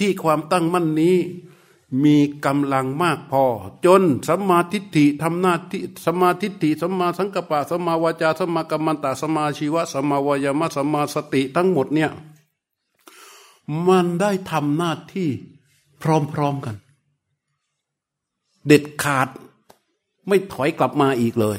[0.00, 1.16] ที่ความตั้งมั่นนี้
[2.04, 3.44] มีกำลังมากพอ
[3.84, 12.10] จนสัมมาทิฏฐิทำหน้าที่สัมมาทิฏฐิสัมมาสังกัปปะสัมมาวาจาสัมมากัมมันตะสัมมาชีวะสัมมาวายามะสัมมาสติทั้งหมดเนี่ย
[13.88, 15.28] มันได้ทำหน้าที่
[16.02, 16.04] พ
[16.38, 16.76] ร้อมๆกัน
[18.66, 19.28] เด็ดขาด
[20.26, 21.58] ไม่ถอยกลับมาอีกเลย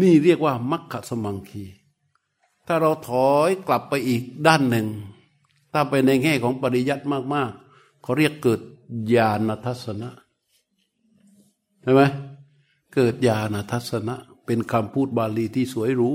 [0.00, 1.64] นี่เรียกว่ามัคคสมังคี
[2.66, 4.88] ถ้าเราถอยกลับไปอีกด้านหนึ่ง
[5.72, 7.04] ถ้าไปในแง่ของปริยัติ
[7.34, 7.52] มาก
[8.02, 8.60] เขาเรียกเกิด
[9.14, 10.10] ญาณทัศนะ
[11.82, 12.02] ใช่ไหม
[12.94, 14.14] เกิดญาณทัศนะ
[14.46, 16.10] เป็นคำพูดบาลีที่สวยหรู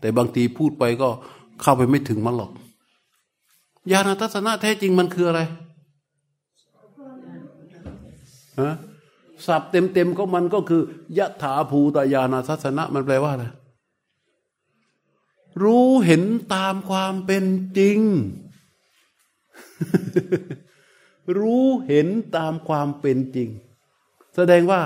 [0.00, 1.08] แต่บางทีพูดไปก็
[1.60, 2.52] เข้าไปไม่ถึงมันหรอก
[3.92, 5.40] ญาณทัศนะแท้จริงมันคืออะไร
[8.60, 8.74] ฮะ
[9.46, 10.82] ศัพท์เต็มๆก็มันก็คือ
[11.18, 13.46] ยะถาภูตยานาทัศนะมันแปลว่าอะไร
[15.62, 16.22] รู้เห็น
[16.54, 17.44] ตามความเป็น
[17.78, 17.98] จริง
[21.38, 23.48] รู้เห็นตามความเป็นจริง
[24.36, 24.82] แสดงว่า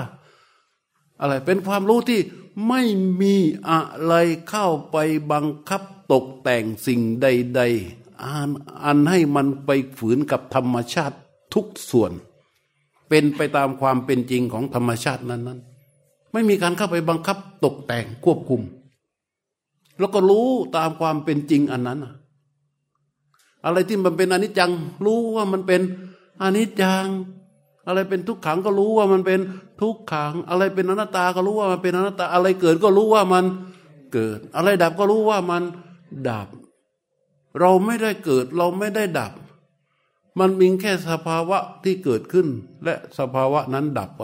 [1.19, 2.19] อะไรเป็นความรู้ที่
[2.67, 2.81] ไม่
[3.21, 3.35] มี
[3.69, 4.13] อะไร
[4.49, 4.97] เข้าไป
[5.31, 7.61] บังคับตกแต่งสิ่งใด
[7.93, 8.49] ๆอัน
[8.83, 11.17] อันให้มันไปฝืนกับธรรมชาติ
[11.53, 12.11] ทุกส่วน
[13.09, 18.61] เป็นไปตามความเป็นจริงของธรรมชาตินั้นๆ ไม่มีการเข้าไปบังคับตกแต่งควบคุม
[19.99, 21.99] แล้วก็รู้ตามความเป็นจริงอันนั้น
[23.65, 24.71] อะไรที่มันเป็นอนิจจัง
[25.05, 25.81] รู้ว่ามันเป็น
[26.41, 27.07] อนิจจัง
[27.87, 29.39] อะไรเป็นทุกขังก็รู้ว่ามันเป็น
[29.81, 33.45] ทุกขัง อะไรเป็นอนัตตาก็รู้ว่ามันเป็นอนัตตา อะไรเกิดก็รู้ว่ามัน
[34.13, 35.63] เกิด อะไรดับก็รู้ว่ามัน
[36.29, 36.47] ดับ
[37.59, 39.31] เราไม่ได้เกิดเราไม่ได้ดับ
[40.39, 42.47] มันมีแค่สภาวะที่เกิดขึ้น
[42.83, 44.23] และสภาวะนั้นดับไป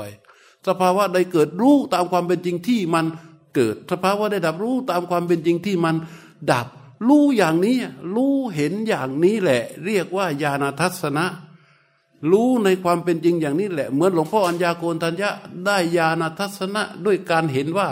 [0.67, 3.05] สภาวะใดเกิดรู้ตามความเป็นจริงที่มัน
[3.55, 5.95] เกิด สภาวะใดดับรู้ตามความเป็นจริงที่มัน
[6.51, 6.67] ดับ
[7.07, 7.77] รู้อย่างนี้
[8.15, 11.25] รู้เห็นอย่างนี้แหละ เรียกว่าญาณทัศนะ
[12.31, 15.29] รู้ในความเป็นจริงอย่างนี้แหละ เหมือนหลวงพ่ออัญญาโกณทัญญะ
[15.65, 17.87] ได้ญาณทัศนะด้วยการเห็นว่า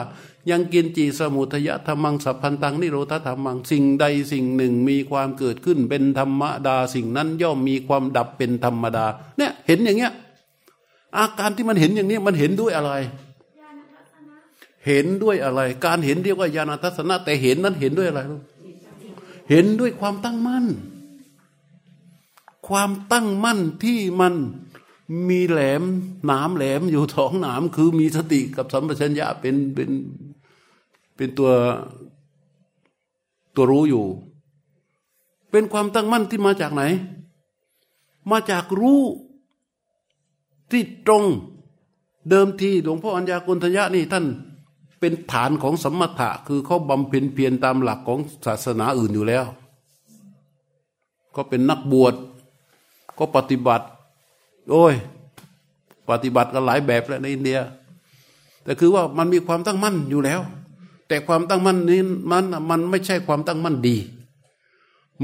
[0.50, 9.06] ยังกินจีสมุทยะธรรมังสัพพันตังนิโรธธรรมังสิ่งใดสิ่งหนึ่งมีความเกิดขึ้นเป็นธรรมดา สิ่งนั้นย่อมมีความดับเป็นธรรมดา
[9.38, 10.14] เนี่ยเห็นอย่างเงี้ย
[11.18, 12.94] อาการที่มันเห็นอย่างนี้มันเห็นด้วยอะไร
[14.88, 18.42] เห็นด้วยอะไร การเห็นเรียกว่าญาณทัศนะ แต่เห็นนั้นเห็นด้วยอะไรลูก
[19.50, 20.66] เห็นด้วยความตั้งมั่น
[22.68, 24.34] ความตั้งมั่นที่มัน
[25.30, 25.84] มีแหลม
[26.26, 29.90] หนามแหลมอยู่ท้องหนามคือมีสติกับสัมปชัญญะเป็นเป็น
[31.16, 31.52] เป็นตัว
[33.56, 34.06] ตัวรู้อยู่
[35.52, 36.84] เป็นความตั้งมั่นที่มาจากไหน
[38.32, 39.02] มาจากรู้
[40.72, 41.24] ที่ตรง
[42.30, 44.26] เดิมทีหลวงพ่ออัญญากุณทยะนี่ท่าน
[45.00, 49.46] เป็นฐานของสมถะคือเขาบำเพ็ญเพียรตามหลักของศาสนาอื่นอยู่แล้ว
[51.36, 52.14] ก็เป็นนักบวช
[53.18, 53.86] ก็ปฏิบัติ
[54.72, 54.96] โอ้ย
[56.10, 57.60] ปฏิบัติกันหลายแบบแล้วในอินเดีย
[58.64, 60.42] แต่คือว่ามันมีความตั้งมั่นอยู่แล้ว
[61.08, 63.98] แต่ความตั้งมั่นนี้มันมันไม่ใช่ความตั้งมั่นดี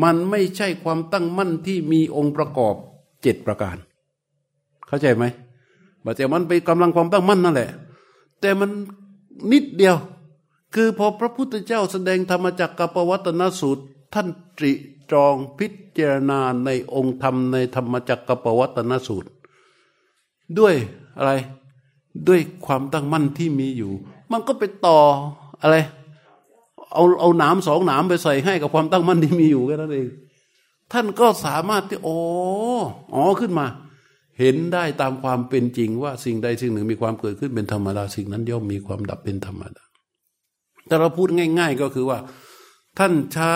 [0.03, 2.75] มันไม่ใช่ความตั้งมั่นที่มีองค์ประกอบ
[3.21, 3.77] เจ็ดประการ
[4.87, 5.25] เข้าใจไหม
[6.17, 7.71] แต่มันไปกำลังความตั้งมั่นนั่นแหละ
[8.41, 8.69] แต่มัน
[9.51, 9.97] นิดเดียว
[10.73, 14.71] คือพอพระพุทธเจ้าแสดงธรรมจักรกวัตนสูตร ท่านตรี
[15.09, 15.67] ตรองพิ
[15.97, 19.29] จารณาในองค์ธรรมในธรรมจักรกวัตนสูตร
[20.59, 20.75] ด้วย
[21.17, 21.31] อะไร
[22.27, 23.91] ด้วยความตั้งมั่นที่มีอยู่
[24.31, 24.99] มันก็ไปต่อ
[25.61, 25.75] อะไร
[26.93, 30.07] เอาเอาหนามสองหนามไปใส่ให้กับความตั้งมั่นที่มีอยู่แค่นั้นเอง
[30.91, 32.17] ท่านก็สามารถที่โอ้
[33.13, 33.65] อ๋อขึ้นมา
[34.39, 39.83] เห็นได้ตามความเป็นจริงว่าสิ่งใดสิ่งหนึ่งมีความเกิดขึ้นเป็นธรรมดาสิ่งนั้นย่อมมีความดับเป็นธรรมดา
[40.87, 42.17] แต่เราพูดง่าย ๆ ก็คือว่า
[42.97, 43.53] ท่านใช้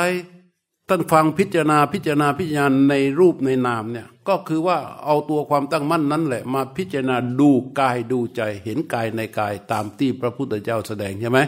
[0.90, 11.40] ท่านฟังพิจารณาพิจารณาพิจารณาในรูปในนามเนี่ยก็คือว่าเอาตัวความตั้งมั่นนั้นแหละ มาพิจารณาดูกายดูใจ เห็นกายในกายตามที่พระพุทธเจ้าแสดงใช่ไหม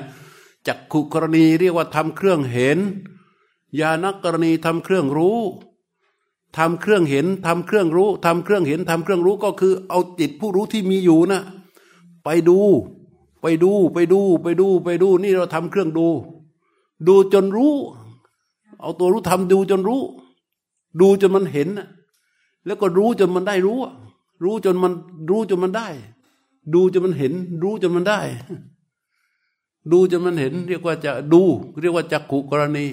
[0.67, 2.80] จักขุกรณีเรียกว่าทำเครื่องเห็น
[3.80, 5.39] ญาณกรณีทำเครื่องรู้
[6.58, 11.42] ทำเครื่องเห็นทำเครื่องรู้ทำเครื่องเห็นทำเครื่องรู้ก็คือ เอาจิตผู้รู้ที่มีอยู่นะ
[12.24, 12.60] ไปดู
[13.42, 16.08] ไปดูไปดูไปดูไปดู นี่เราทำเครื่องดู
[17.08, 17.74] ดูจนรู้
[18.80, 20.02] เอาตัวรู้ทำดูจนรู้
[21.00, 21.70] ดูจนมันเห็น
[22.66, 23.80] แล้วก็รู้จนมันได้รู้
[24.44, 24.94] รู้จนมัน
[25.30, 25.88] รู้จนมันได้
[26.74, 27.34] ดูจนมันเห็น
[27.64, 28.20] รู้จนมันได้
[29.92, 31.42] ดูจนมันเห็น เรียกว่าจะดู
[31.82, 32.86] เรียกว่าจักขุกรณี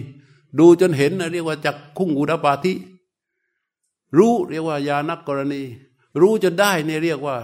[0.59, 2.73] ดูจนเห็นเรียกว่าจักคุ้งอุดาปาธิ
[4.17, 5.63] รู้เรียกว่าญาณกกรณี
[6.21, 7.37] รู้จะได้เนี่ยเรียกว่า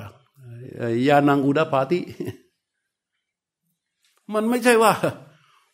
[1.09, 2.01] ญาณังอุดาปาติ
[4.33, 4.93] มันไม่ใช่ว่า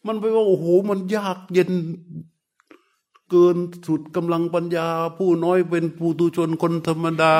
[0.07, 1.71] มันไปว่าโอ้โหมันยากเย็น
[3.31, 4.87] เกินสุดกำลังปัญญา
[5.19, 7.35] ผู้น้อยเป็นผู้ตุชนคนธรรมดา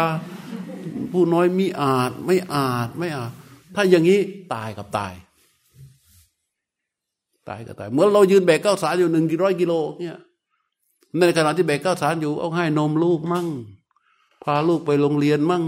[1.13, 3.33] ผู้น้อยมีอาจไม่อาจไม่อาจ
[3.75, 4.21] ถ้าอย่างนี้
[4.55, 5.15] ตายกับตาย
[7.49, 10.19] ตายกับตายเมื่อเรายืนแบกเก้าสารอยู่หนึ่งกิโลกิโลเนี่ย
[11.19, 13.47] ในขณะที่แบกข้าวสารอยู่เอาให้นมลูกมั่ง
[14.43, 15.65] พาลูกไปโรงเรียนมั่ง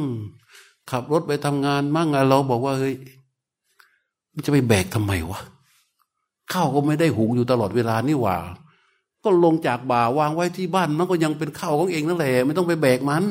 [0.90, 2.94] ขับรถไปทำงานมั่งเราบอกว่าเฮ้ย
[4.34, 5.40] มันจะไปแบกทำไมวะ
[6.52, 8.36] ข้าวก็ไม่ได้หุงอยู่ตลอดเวลานี่หว่า
[9.24, 13.24] ก็ลงจากบ่าวางไว้ที่บ้านมันก็ยังเป็นข้าวของเองนั่นแหละไม่ต้องไปแบกมัน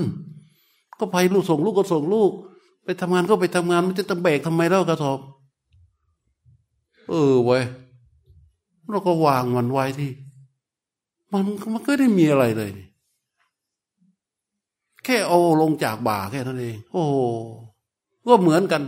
[1.00, 2.32] ก็ไปลูกส่งลูกก็ส่งลูก
[2.86, 5.20] ไปทำงานก็ไปทำงานมันจะต้องแบกทำไมเล่ากระสอบ
[7.10, 7.60] เออไว้
[8.90, 10.10] เราก็วางมันไว้ที่
[11.32, 12.70] มันมันก็ได้มีอะไรเลย
[15.04, 17.04] แค่เอาลงจากบ่าแค่นั้นเอง โอ้
[18.28, 18.84] ก็เหมือนกัน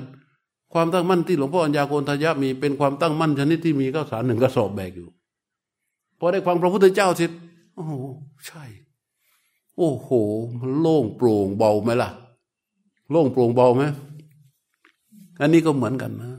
[0.74, 5.08] ความตั้งมั่นที่หลวงพ่ออัญญาโกนทยะมีเป็นความตั้งมั่นชนิดที่มีข้าวสารหนึ่งกระสอบแบกอยู่
[6.20, 7.32] พอได้ความพระพุทธเจ้าเสร็จ
[7.76, 7.86] โอ้
[8.48, 8.64] ใช่
[9.78, 10.10] โอ้โห
[10.60, 12.10] มันโล่งโปร่งเบาไหมล่ะ
[13.12, 13.84] โล่งโปร่งเบาไหม
[15.40, 16.32] อันนี้ก็เหมือนกันนะ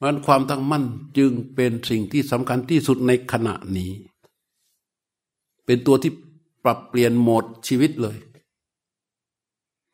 [0.00, 0.84] มันความตั้งมั่น
[1.18, 3.90] จึงเป็นสิ่งที่สำคัญที่สุดในขณะนี้
[5.66, 6.12] เป็นตัวที่
[6.64, 8.16] ปรับเปลี่ยนโหมดชีวิตเลย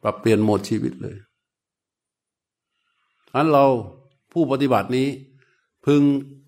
[0.02, 1.16] ปรับเปลี่ยนโหมดชีวิตเลย
[3.34, 3.64] อันเรา
[4.32, 5.08] ผู้ปฏิบัตินี้
[5.84, 6.02] พึง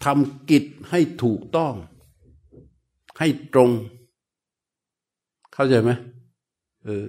[0.04, 1.74] ทำกิจให้ถูกต้อง
[3.18, 3.70] ให้ตรง
[5.52, 5.90] เข้าใจไหม
[6.84, 7.06] เออ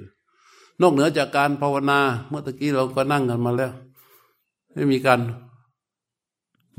[0.82, 3.72] นอกเหนือจากการภาวนา เมื่อตะกี้เราก็นั่งกันมาแล้ว
[4.74, 5.20] ไม่มีการ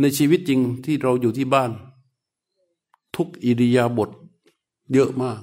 [0.00, 1.70] ในชีวิตจริงที่เราอยู่ที่บ้าน
[3.16, 4.10] ทุกอิริยาบถ
[4.94, 5.40] เยอะมาก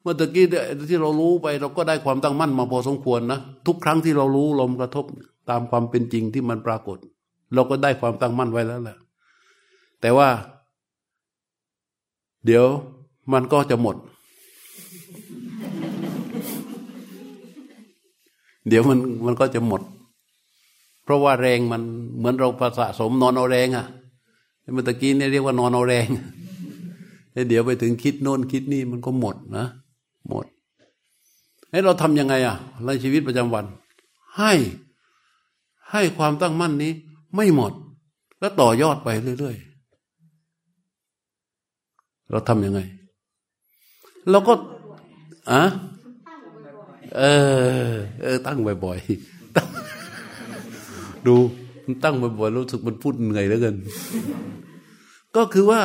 [0.00, 0.46] เมื่อตะกี้
[0.88, 5.04] ที่เรารู้ไปเราก็ได้ความตั้งมั่นมาพอสมควรนะทุกครั้งที่เรารู้ลมกระทบ
[5.50, 6.98] ตามความเป็นจริงที่มันปรากฏ
[7.54, 8.96] เราก็ได้ความตั้งมั่นไว้แล้วแหละ
[10.00, 10.28] แต่ว่า
[12.44, 12.64] เดี๋ยว
[13.32, 13.96] มันก็จะหมด
[18.68, 19.82] เดี๋ยวมันมันก็จะหมด
[21.04, 21.82] เพราะว่าแรงมัน
[22.18, 23.86] เหมือนเราผสะสมนอนเอาแรงอะ่ะ
[24.72, 26.06] เมื่อตะกี้เนี่ยเรียกว่านอนเอาแรง
[27.48, 29.66] เดี๋ยวไปถึงคิดโน่นคิดนี่มันก็หมดนะ
[30.28, 30.46] หมด
[31.70, 33.64] ให้เราทำยังไงอะในชีวิตประจำวัน
[34.38, 34.52] ให้
[35.92, 36.92] ให้ความตั้งมั่นนี้
[37.36, 37.72] ไม่หมด
[38.40, 39.08] แล้วต่อยอดไป
[39.38, 42.80] เรื่อยๆ เราทำยังไง
[44.30, 44.52] เราก็
[45.50, 45.62] อะ
[47.16, 47.22] เอ
[47.88, 51.36] อ เออ ตั้งบ่อยๆดู
[52.04, 53.76] ตั้งบ่อยๆรู้สึกมันพูดเหนื่อยเหลือเกิน
[55.36, 55.82] ก็คือว่า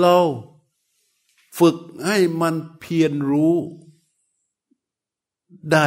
[0.00, 0.16] เรา
[1.58, 1.76] ฝึก
[2.06, 3.54] ให้มันเพียรรู้
[5.72, 5.86] ได้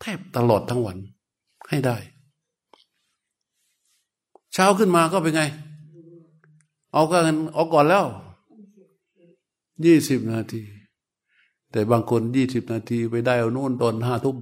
[0.00, 0.96] แทบตลอดทั้งวัน
[1.68, 1.96] ให้ได้
[4.52, 5.42] เช้าขึ้นมาก็เป็นไง
[6.92, 7.22] เอากัน
[7.54, 8.06] เอาก่อนแล้ว
[9.84, 10.62] ยี่สิบนาที
[11.72, 14.36] แต่บางคนยี่สิบนาทีไปได้เอาโน่นตอนห้าทุ่ม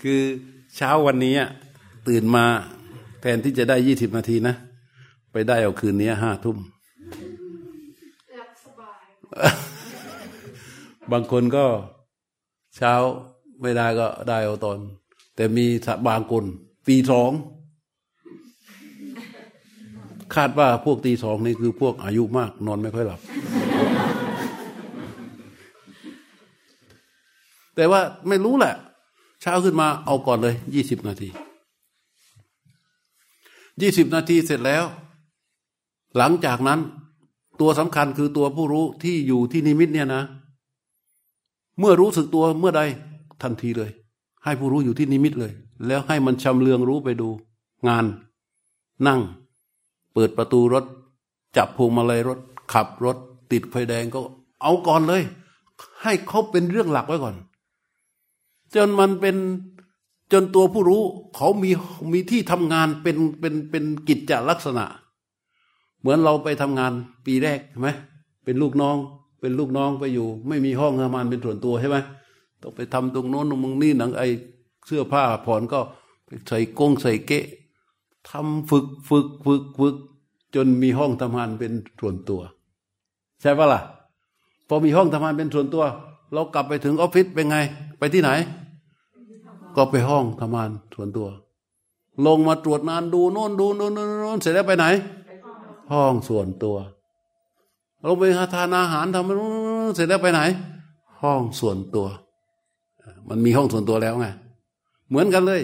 [0.00, 0.20] คือ
[0.76, 1.34] เช้าวันนี้
[2.08, 2.44] ตื่นมา
[3.20, 4.54] แทนที่จะได้ยี่สิบนาทีนะ
[5.32, 6.58] ไปได้เอาคืนนี้ห้าทุ่ม
[11.12, 11.64] บางคนก็
[12.76, 12.92] เช้า
[13.62, 14.78] ไม่ได้ก็ได้เอาตอน
[15.36, 15.66] แต่มี
[16.08, 16.44] บางคน
[16.88, 17.30] ตีสอง
[20.34, 23.20] คาดว่าพวกตีสองนี่คือพวกอายุมากนอนไม่ค่อยหลับ
[27.76, 28.74] แต่ว่าไม่รู้แหละ
[29.42, 31.28] เช้าขึ้นมาเอาก่อนเลยยี่สิบนาที
[33.82, 34.84] ยี่สิบนาทีเสร็จแล้ว
[36.16, 36.80] หลังจากนั้น
[37.60, 40.22] ตัวสำคัญคือตัวผู้รู้ที่อยู่ที่นิมิตเนี่ยนะ
[41.78, 42.82] เมื่อรู้สึกตัวเมื่อใด
[43.42, 43.90] ทันทีเลย
[44.44, 45.52] ให้ผู้รู้อยู่ที่นิมิตเลย
[45.86, 47.28] แล้วให้มันชำเลืองรู้ไปดู
[47.88, 48.04] งาน
[49.06, 49.20] นั่ง
[50.12, 50.84] เปิดประตูรถ
[51.56, 52.38] จับพวงมาลัยรถ
[52.72, 53.16] ขับรถ
[53.52, 54.20] ติดไฟแดงก็
[54.62, 55.22] เอาก่อนเลย
[56.02, 57.34] ให้เขาเป็นเรื่องหลักไว้ก่อน
[58.74, 59.36] จนมันเป็น
[60.32, 61.02] จนตัวผู้รู้
[61.36, 61.70] เขามี
[62.12, 64.84] มีที่ทำงานเป็นเป็นเป็นกิจจลักษณะ
[66.02, 66.92] เหมือนเราไปทำงาน
[67.26, 67.88] ปีแรกใช่ไหม
[68.44, 68.96] เป็นลูกน้อง
[69.40, 71.96] เป็นลูกน้องไปอยู่ ไม่มีห้องทำงานเป็นส่วนตัวใช่ไหม
[72.62, 74.22] ต้องไปทำตรงโน้นตรงมึงนี่หนังไอ
[74.86, 75.80] เสื้อผ้าผ่อนก็
[76.48, 77.44] ใส่กงใส่เกะ
[78.30, 79.94] ทำฝึกฝึกฝึกฝึก
[80.54, 82.40] จนมีห้องทำงานเป็นส่วนตัว
[83.40, 83.80] ใช่ปะล่ะ
[84.68, 85.84] พอมีห้องทำงานเป็นส่วนตัว
[86.32, 87.56] เรากลับไปถึงออฟฟิศเป็นไง
[87.98, 88.30] ไปที่ไหน
[89.76, 91.28] ก็ไปห้องทำงานส่วนตัว
[92.26, 94.86] ลงมาตรวจงานดูโน่นดูโน่นโน่นเสร็จแล้วไปไหน
[95.92, 96.76] ห้องส่วนตัว
[98.04, 98.22] ลงไป
[98.54, 100.40] ทานอาหารทำเสร็จแล้วไปไหน
[101.22, 102.06] ห้องส่วนตัว
[103.28, 104.26] มันมีห้องส่วนตัวแล้วไง
[105.08, 105.62] เหมือนกันเลย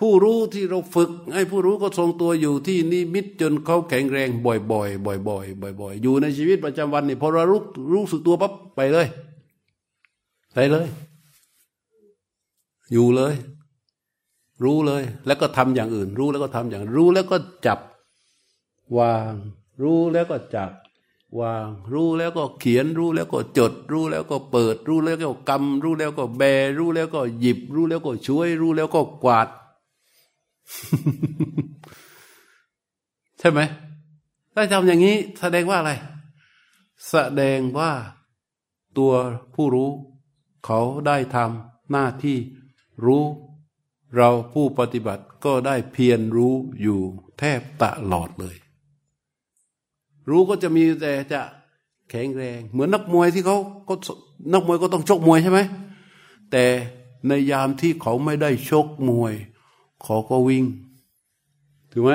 [0.00, 7.62] ผู้รู้ที่เราฝึก ให้ผู้รู้ก็ทรงตัวอยู่ที่นิมิตจนเขาแข็งแรงบ่อยๆบ่อยๆบ่อยๆบ่อยๆอยู่ในชีวิตประจำวันนี่พอเรารู้
[7.92, 9.06] รู้สึกตัวปั๊บไปเลย
[10.54, 10.86] ไปเลย
[12.92, 13.34] อยู่เลย
[14.64, 17.78] รู้เลย แล้วก็ทำอย่างอื่น รู้แล้วก็ทำอย่างรู้แล้วก็จับ
[18.98, 19.32] วาง
[19.80, 20.70] รู้แล้วก็จับ
[21.40, 26.42] วาง รู้แล้วก็เขียน รู้แล้วก็จด รู้แล้วก็เปิด รู้แล้วก็กำรู้แล้วก็แบ
[26.78, 29.48] รู้แล้วก็หยิบ รู้แล้วก็ช่วย รู้แล้วก็กวาด
[33.38, 33.60] ใช่ไหม
[34.54, 35.92] ถ้าทำอย่างนี้ แสดงว่าอะไร
[37.10, 37.92] แสดงว่า
[38.98, 39.12] ตัว
[39.54, 39.90] ผู้รู้
[40.66, 42.38] เขาได้ทำหน้าที่
[43.04, 43.24] รู้
[44.16, 47.00] เราผู้ปฏิบัติก็ได้เพียรรู้อยู่
[47.38, 48.56] แทบตลอดเลย
[50.28, 51.40] รู้ก็จะมีแต่จะ
[52.10, 53.58] แข็งแรง เหมือนนักมวยที่เขา
[53.88, 53.94] ก็
[54.52, 55.60] นักมวยก็ต้องชกมวยใช่ไหม
[56.50, 56.64] แต่
[57.26, 59.34] ในยามที่เขาไม่ได้ชกมวย
[60.02, 60.64] เขาก็วิ่ง
[61.90, 62.12] ถูกไหม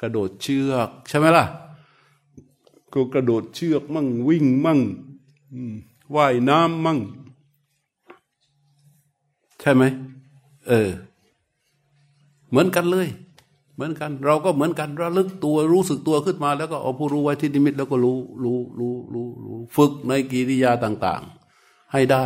[0.00, 1.44] กระโดดเชือกใช่ไหมล่ะ
[2.92, 4.80] ก็กระโดดเชือกมั่งวิ่งมั่ง
[6.14, 6.98] ว่ายน้ำมั่ง
[9.60, 9.82] ใช่ไหม
[10.68, 10.90] เออ
[12.48, 13.08] เหมือนกันเลย
[13.76, 21.22] เหมือนกัน เราก็เหมือนกันระลึกตัวรู้สึกตัวขึ้นมา แล้วก็เอาผู้รู้ไว้ที่นิมิตแล้วก็รู้รู้รู้รู้รู้ฝึกในกิริยาต่าง
[21.58, 22.24] ๆ ให้ได้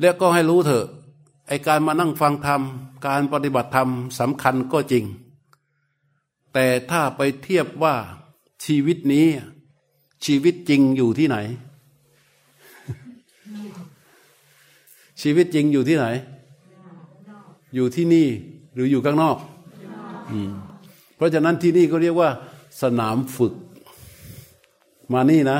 [0.00, 0.86] แล้วก็ให้รู้เถอะ
[1.48, 2.62] ไอการมานั่งฟังธรรม
[3.06, 5.04] การปฏิบัติธรรมสำคัญก็จริง
[6.52, 7.94] แต่ถ้าไปเทียบว่า
[8.64, 9.26] ชีวิตนี้
[10.24, 11.36] ชีวิตจริงอยู่ที่ไหน
[15.22, 16.06] ชีวิตจริงอยู่ที่ไหน
[17.74, 18.28] อยู่ที่นี่
[18.76, 19.36] หรืออยู่ข้างนอก
[20.30, 20.50] อืม
[21.16, 22.30] เพราะฉะนั้นที่นี่ก็เรียกว่า
[22.82, 23.54] สนามฝึก
[25.12, 25.58] มานี่นะ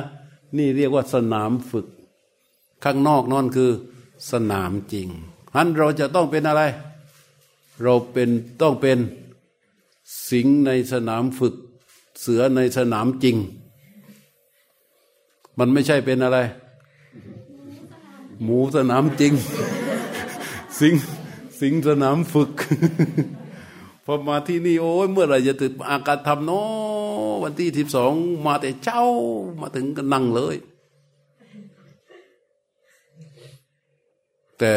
[0.58, 1.86] นี่เรียกว่าสนามฝึก
[2.84, 3.70] ข้างนอกนั่นคือ
[4.30, 5.08] สนามจริง
[5.52, 6.62] ฉะนั้นเราจะต้องเป็นอะไร
[7.82, 8.28] เราเป็น
[8.62, 8.98] ต้องเป็น
[10.28, 11.54] สิงในสนามฝึก
[12.20, 13.36] เสือในสนามจริง
[15.58, 16.38] มันไม่ใช่เป็นอะไร
[18.42, 19.32] หมูสนามจริง
[20.80, 20.94] สิง
[21.61, 22.52] สิงสนามฝึก
[24.04, 28.12] พอมาที่นี่โอ้ยเมื่อไรจะถึงอาการทำโนาะวันที่สิบสอง
[28.46, 29.04] มาแต่เจ้า
[29.61, 30.57] มาถึงก็นั่งเลย
[34.59, 34.72] แต่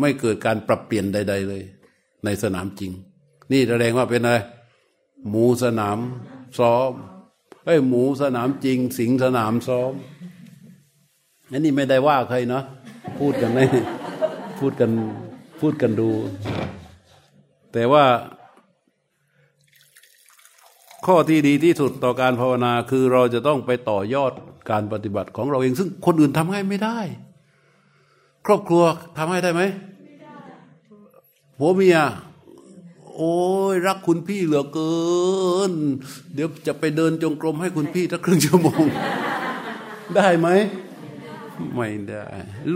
[0.00, 1.62] ไม่เกิดการปรับเปลี่ยนใด ๆ เลย
[2.24, 2.92] ในสนามจริง
[3.52, 4.38] นี่แสดงว่าเป็นอะไร
[5.28, 5.98] หมูสนาม
[6.58, 6.92] ซ้อม
[7.64, 9.92] ไอ้หมูสนามจริง สิงสนามซ้อม
[11.50, 12.64] อันนี้ไม่ได้ว่าใครเนาะ
[13.18, 13.58] พูดกันไหม
[14.58, 14.90] พูดกัน
[15.60, 16.10] พูดกันดู
[17.72, 18.04] แต่ว่า
[21.06, 24.32] ข้อที่ดีที่สุดต่อการภาวนาคือเราจะต้องไปต่อยอด
[24.70, 26.98] การปฏิบัติของเราเอง ซึ่งคนอื่นทำให้ไม่ได้
[28.46, 28.82] ครอบครัว
[29.18, 29.62] ทำให้ได้ไหม
[31.58, 31.98] ผัวเมีย
[33.16, 33.36] โอ้
[33.72, 34.94] ยรักคุณพี่เหลือเกิ
[35.70, 35.72] น
[36.34, 38.84] เดี๋ยวจะไปเดินจงกรมให้คุณพี่สักครึ่งชั่วโมง
[40.16, 40.48] ได้ไหม
[41.74, 42.22] ไม่ได้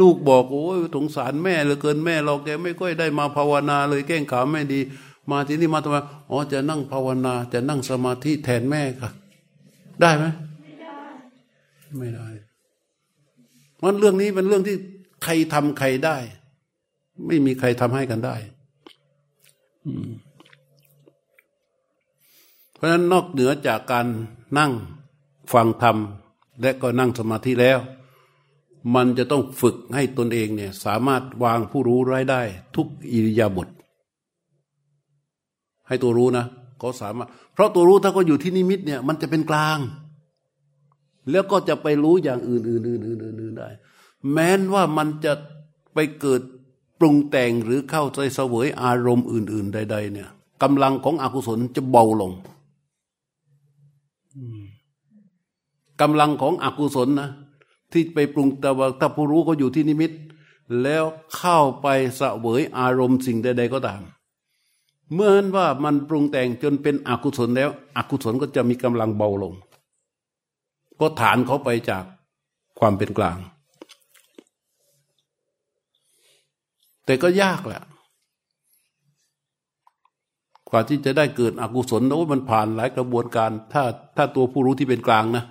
[0.01, 4.81] ลูกบอกโอ้ยสงสารแม่เหลือเกินแม่เราแกไม่ค่อยได้มาภาวนาเลยแก้งขาไม่ดี
[5.31, 5.97] มาที่นี่มาทำไม
[6.31, 9.11] อ๋อจะนั่งภาวนาจะนั่งสมาธิแทนแม่ค่ะ
[10.01, 10.25] ได้ไหม
[10.61, 10.97] ไม่ได้
[11.99, 12.27] ไม่ได้
[13.83, 14.77] มันเรื่องนี้เป็นเรื่องที่
[15.25, 16.17] ใครทำใครได้
[17.27, 18.37] ไม่มีใครทำให้กันได้
[22.73, 24.07] เพราะฉะนั้นนอกเหนือจากการ
[24.59, 24.73] นั่ง
[25.53, 25.97] ฟังธรรม
[26.61, 27.79] และก็นั่งสมาธิแล้ว
[28.95, 32.43] มันจะต้องฝึกให้ตนเองเนี่ยสามารถวางผู้รู้ไร้ได้
[32.77, 33.69] ทุกอิริยาบถ
[35.89, 36.45] ให้ตัวรู้นะ
[36.79, 39.79] เขาสามารถ เพราะตัวรู้ถ้าก็อยู่ที่นิมิตเนี่ย มันจะเป็นกลาง
[41.31, 43.69] แล้วก็จะไปรู้อย่างอื่นๆอื่นๆได้
[44.33, 45.33] แม้นว่ามันจะ
[45.95, 46.41] ไปเกิด
[46.99, 50.29] ปรุงแต่งหรือเข้าใจเสวยอารมณ์อื่น ๆ ใด ๆ เนี่ย
[50.63, 52.33] กำลังของอกุศลจะเบาลง
[56.01, 57.31] กำลังของอกุศลนะ
[57.93, 60.13] ที่ไปปรุงแต่ว่าถ้าผู้รู้ก็อยู่ที่นิมิต
[60.83, 61.05] แล้ว
[61.37, 61.87] เข้าไป
[62.21, 64.03] สะเวยอารมณ์สิ่งใด ๆ ก็ตาม
[65.15, 69.55] เมื่อนั้นว่ามันปรุงแต่งจนเป็นอกุศลแล้ว อกุศลก็จะมีกำลังเบาลง
[71.01, 72.05] ก็ฐานเขาไปจาก
[72.79, 73.39] ความเป็นกลาง
[77.05, 77.83] แต่ก็ยากแหละ
[80.69, 83.83] กว่าที่จะได้เกิดอกุศลโอ้มันผ่านหลายกระบวนการ ถ้า
[84.17, 85.45] ถ้าตัวผู้รู้ที่เป็นกลางนะ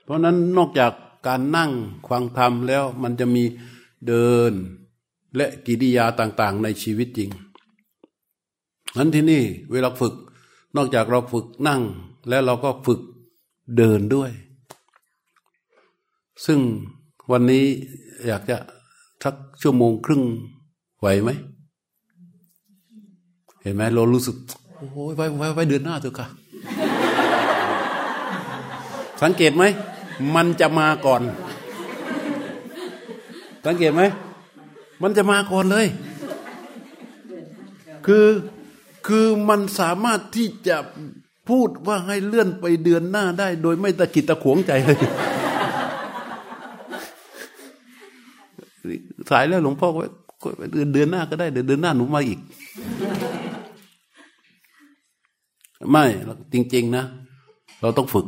[0.11, 0.93] ราะนั้นนอกจาก
[1.27, 1.71] การนั่ง
[2.09, 3.43] ฟังธรรมแล้วมันจะมี
[4.07, 4.53] เดิน
[5.35, 7.29] และกิริยาต่างๆ ในชีวิตจริง
[8.97, 10.13] นั้นที่นี่เวลาฝึก
[10.75, 11.81] นอกจากเราฝึกนั่ง
[12.29, 12.99] แล้วเราก็ฝึก
[13.77, 14.31] เดินด้วย
[16.45, 16.59] ซึ่ง
[17.31, 17.65] วันนี้
[18.27, 18.57] อยากจะ
[19.23, 20.21] สักชั่วโมงครึ่ง
[20.99, 21.29] ไหวไหม
[23.61, 24.35] เห็นไหมเรารู้สึก
[24.77, 26.27] โอ้ยไว้ไว้ไว้เดือนหน้าเถอะค่ะ
[29.21, 29.63] สังเกตไหม
[30.35, 31.21] มันจะมาก่อน
[33.65, 34.03] สังเกตไหม
[35.01, 35.87] มันจะมาก่อนเลย
[38.05, 38.27] คือ
[39.07, 40.77] คือมันสามารถที่จะ
[41.49, 44.97] พูดว่าให้เลื่อนไปเดือนหน้าได้ โดยไม่ตะกิดตะขวงใจเลย
[49.29, 52.39] สายแล้วหลวงพ่อก็เดือนเดือนหน้าก็ได้เดือนเดือนหน้าหนูมาอีก
[55.91, 56.03] ไม่
[56.53, 57.05] จริง ๆ นะ
[57.81, 58.25] เราต้องฝึก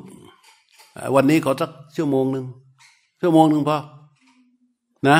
[1.15, 2.45] วันนี้ขอสักชั่วโมงหนึ่ง
[3.21, 3.77] ชั่วโมงหนึ่งพอ
[5.09, 5.17] นะ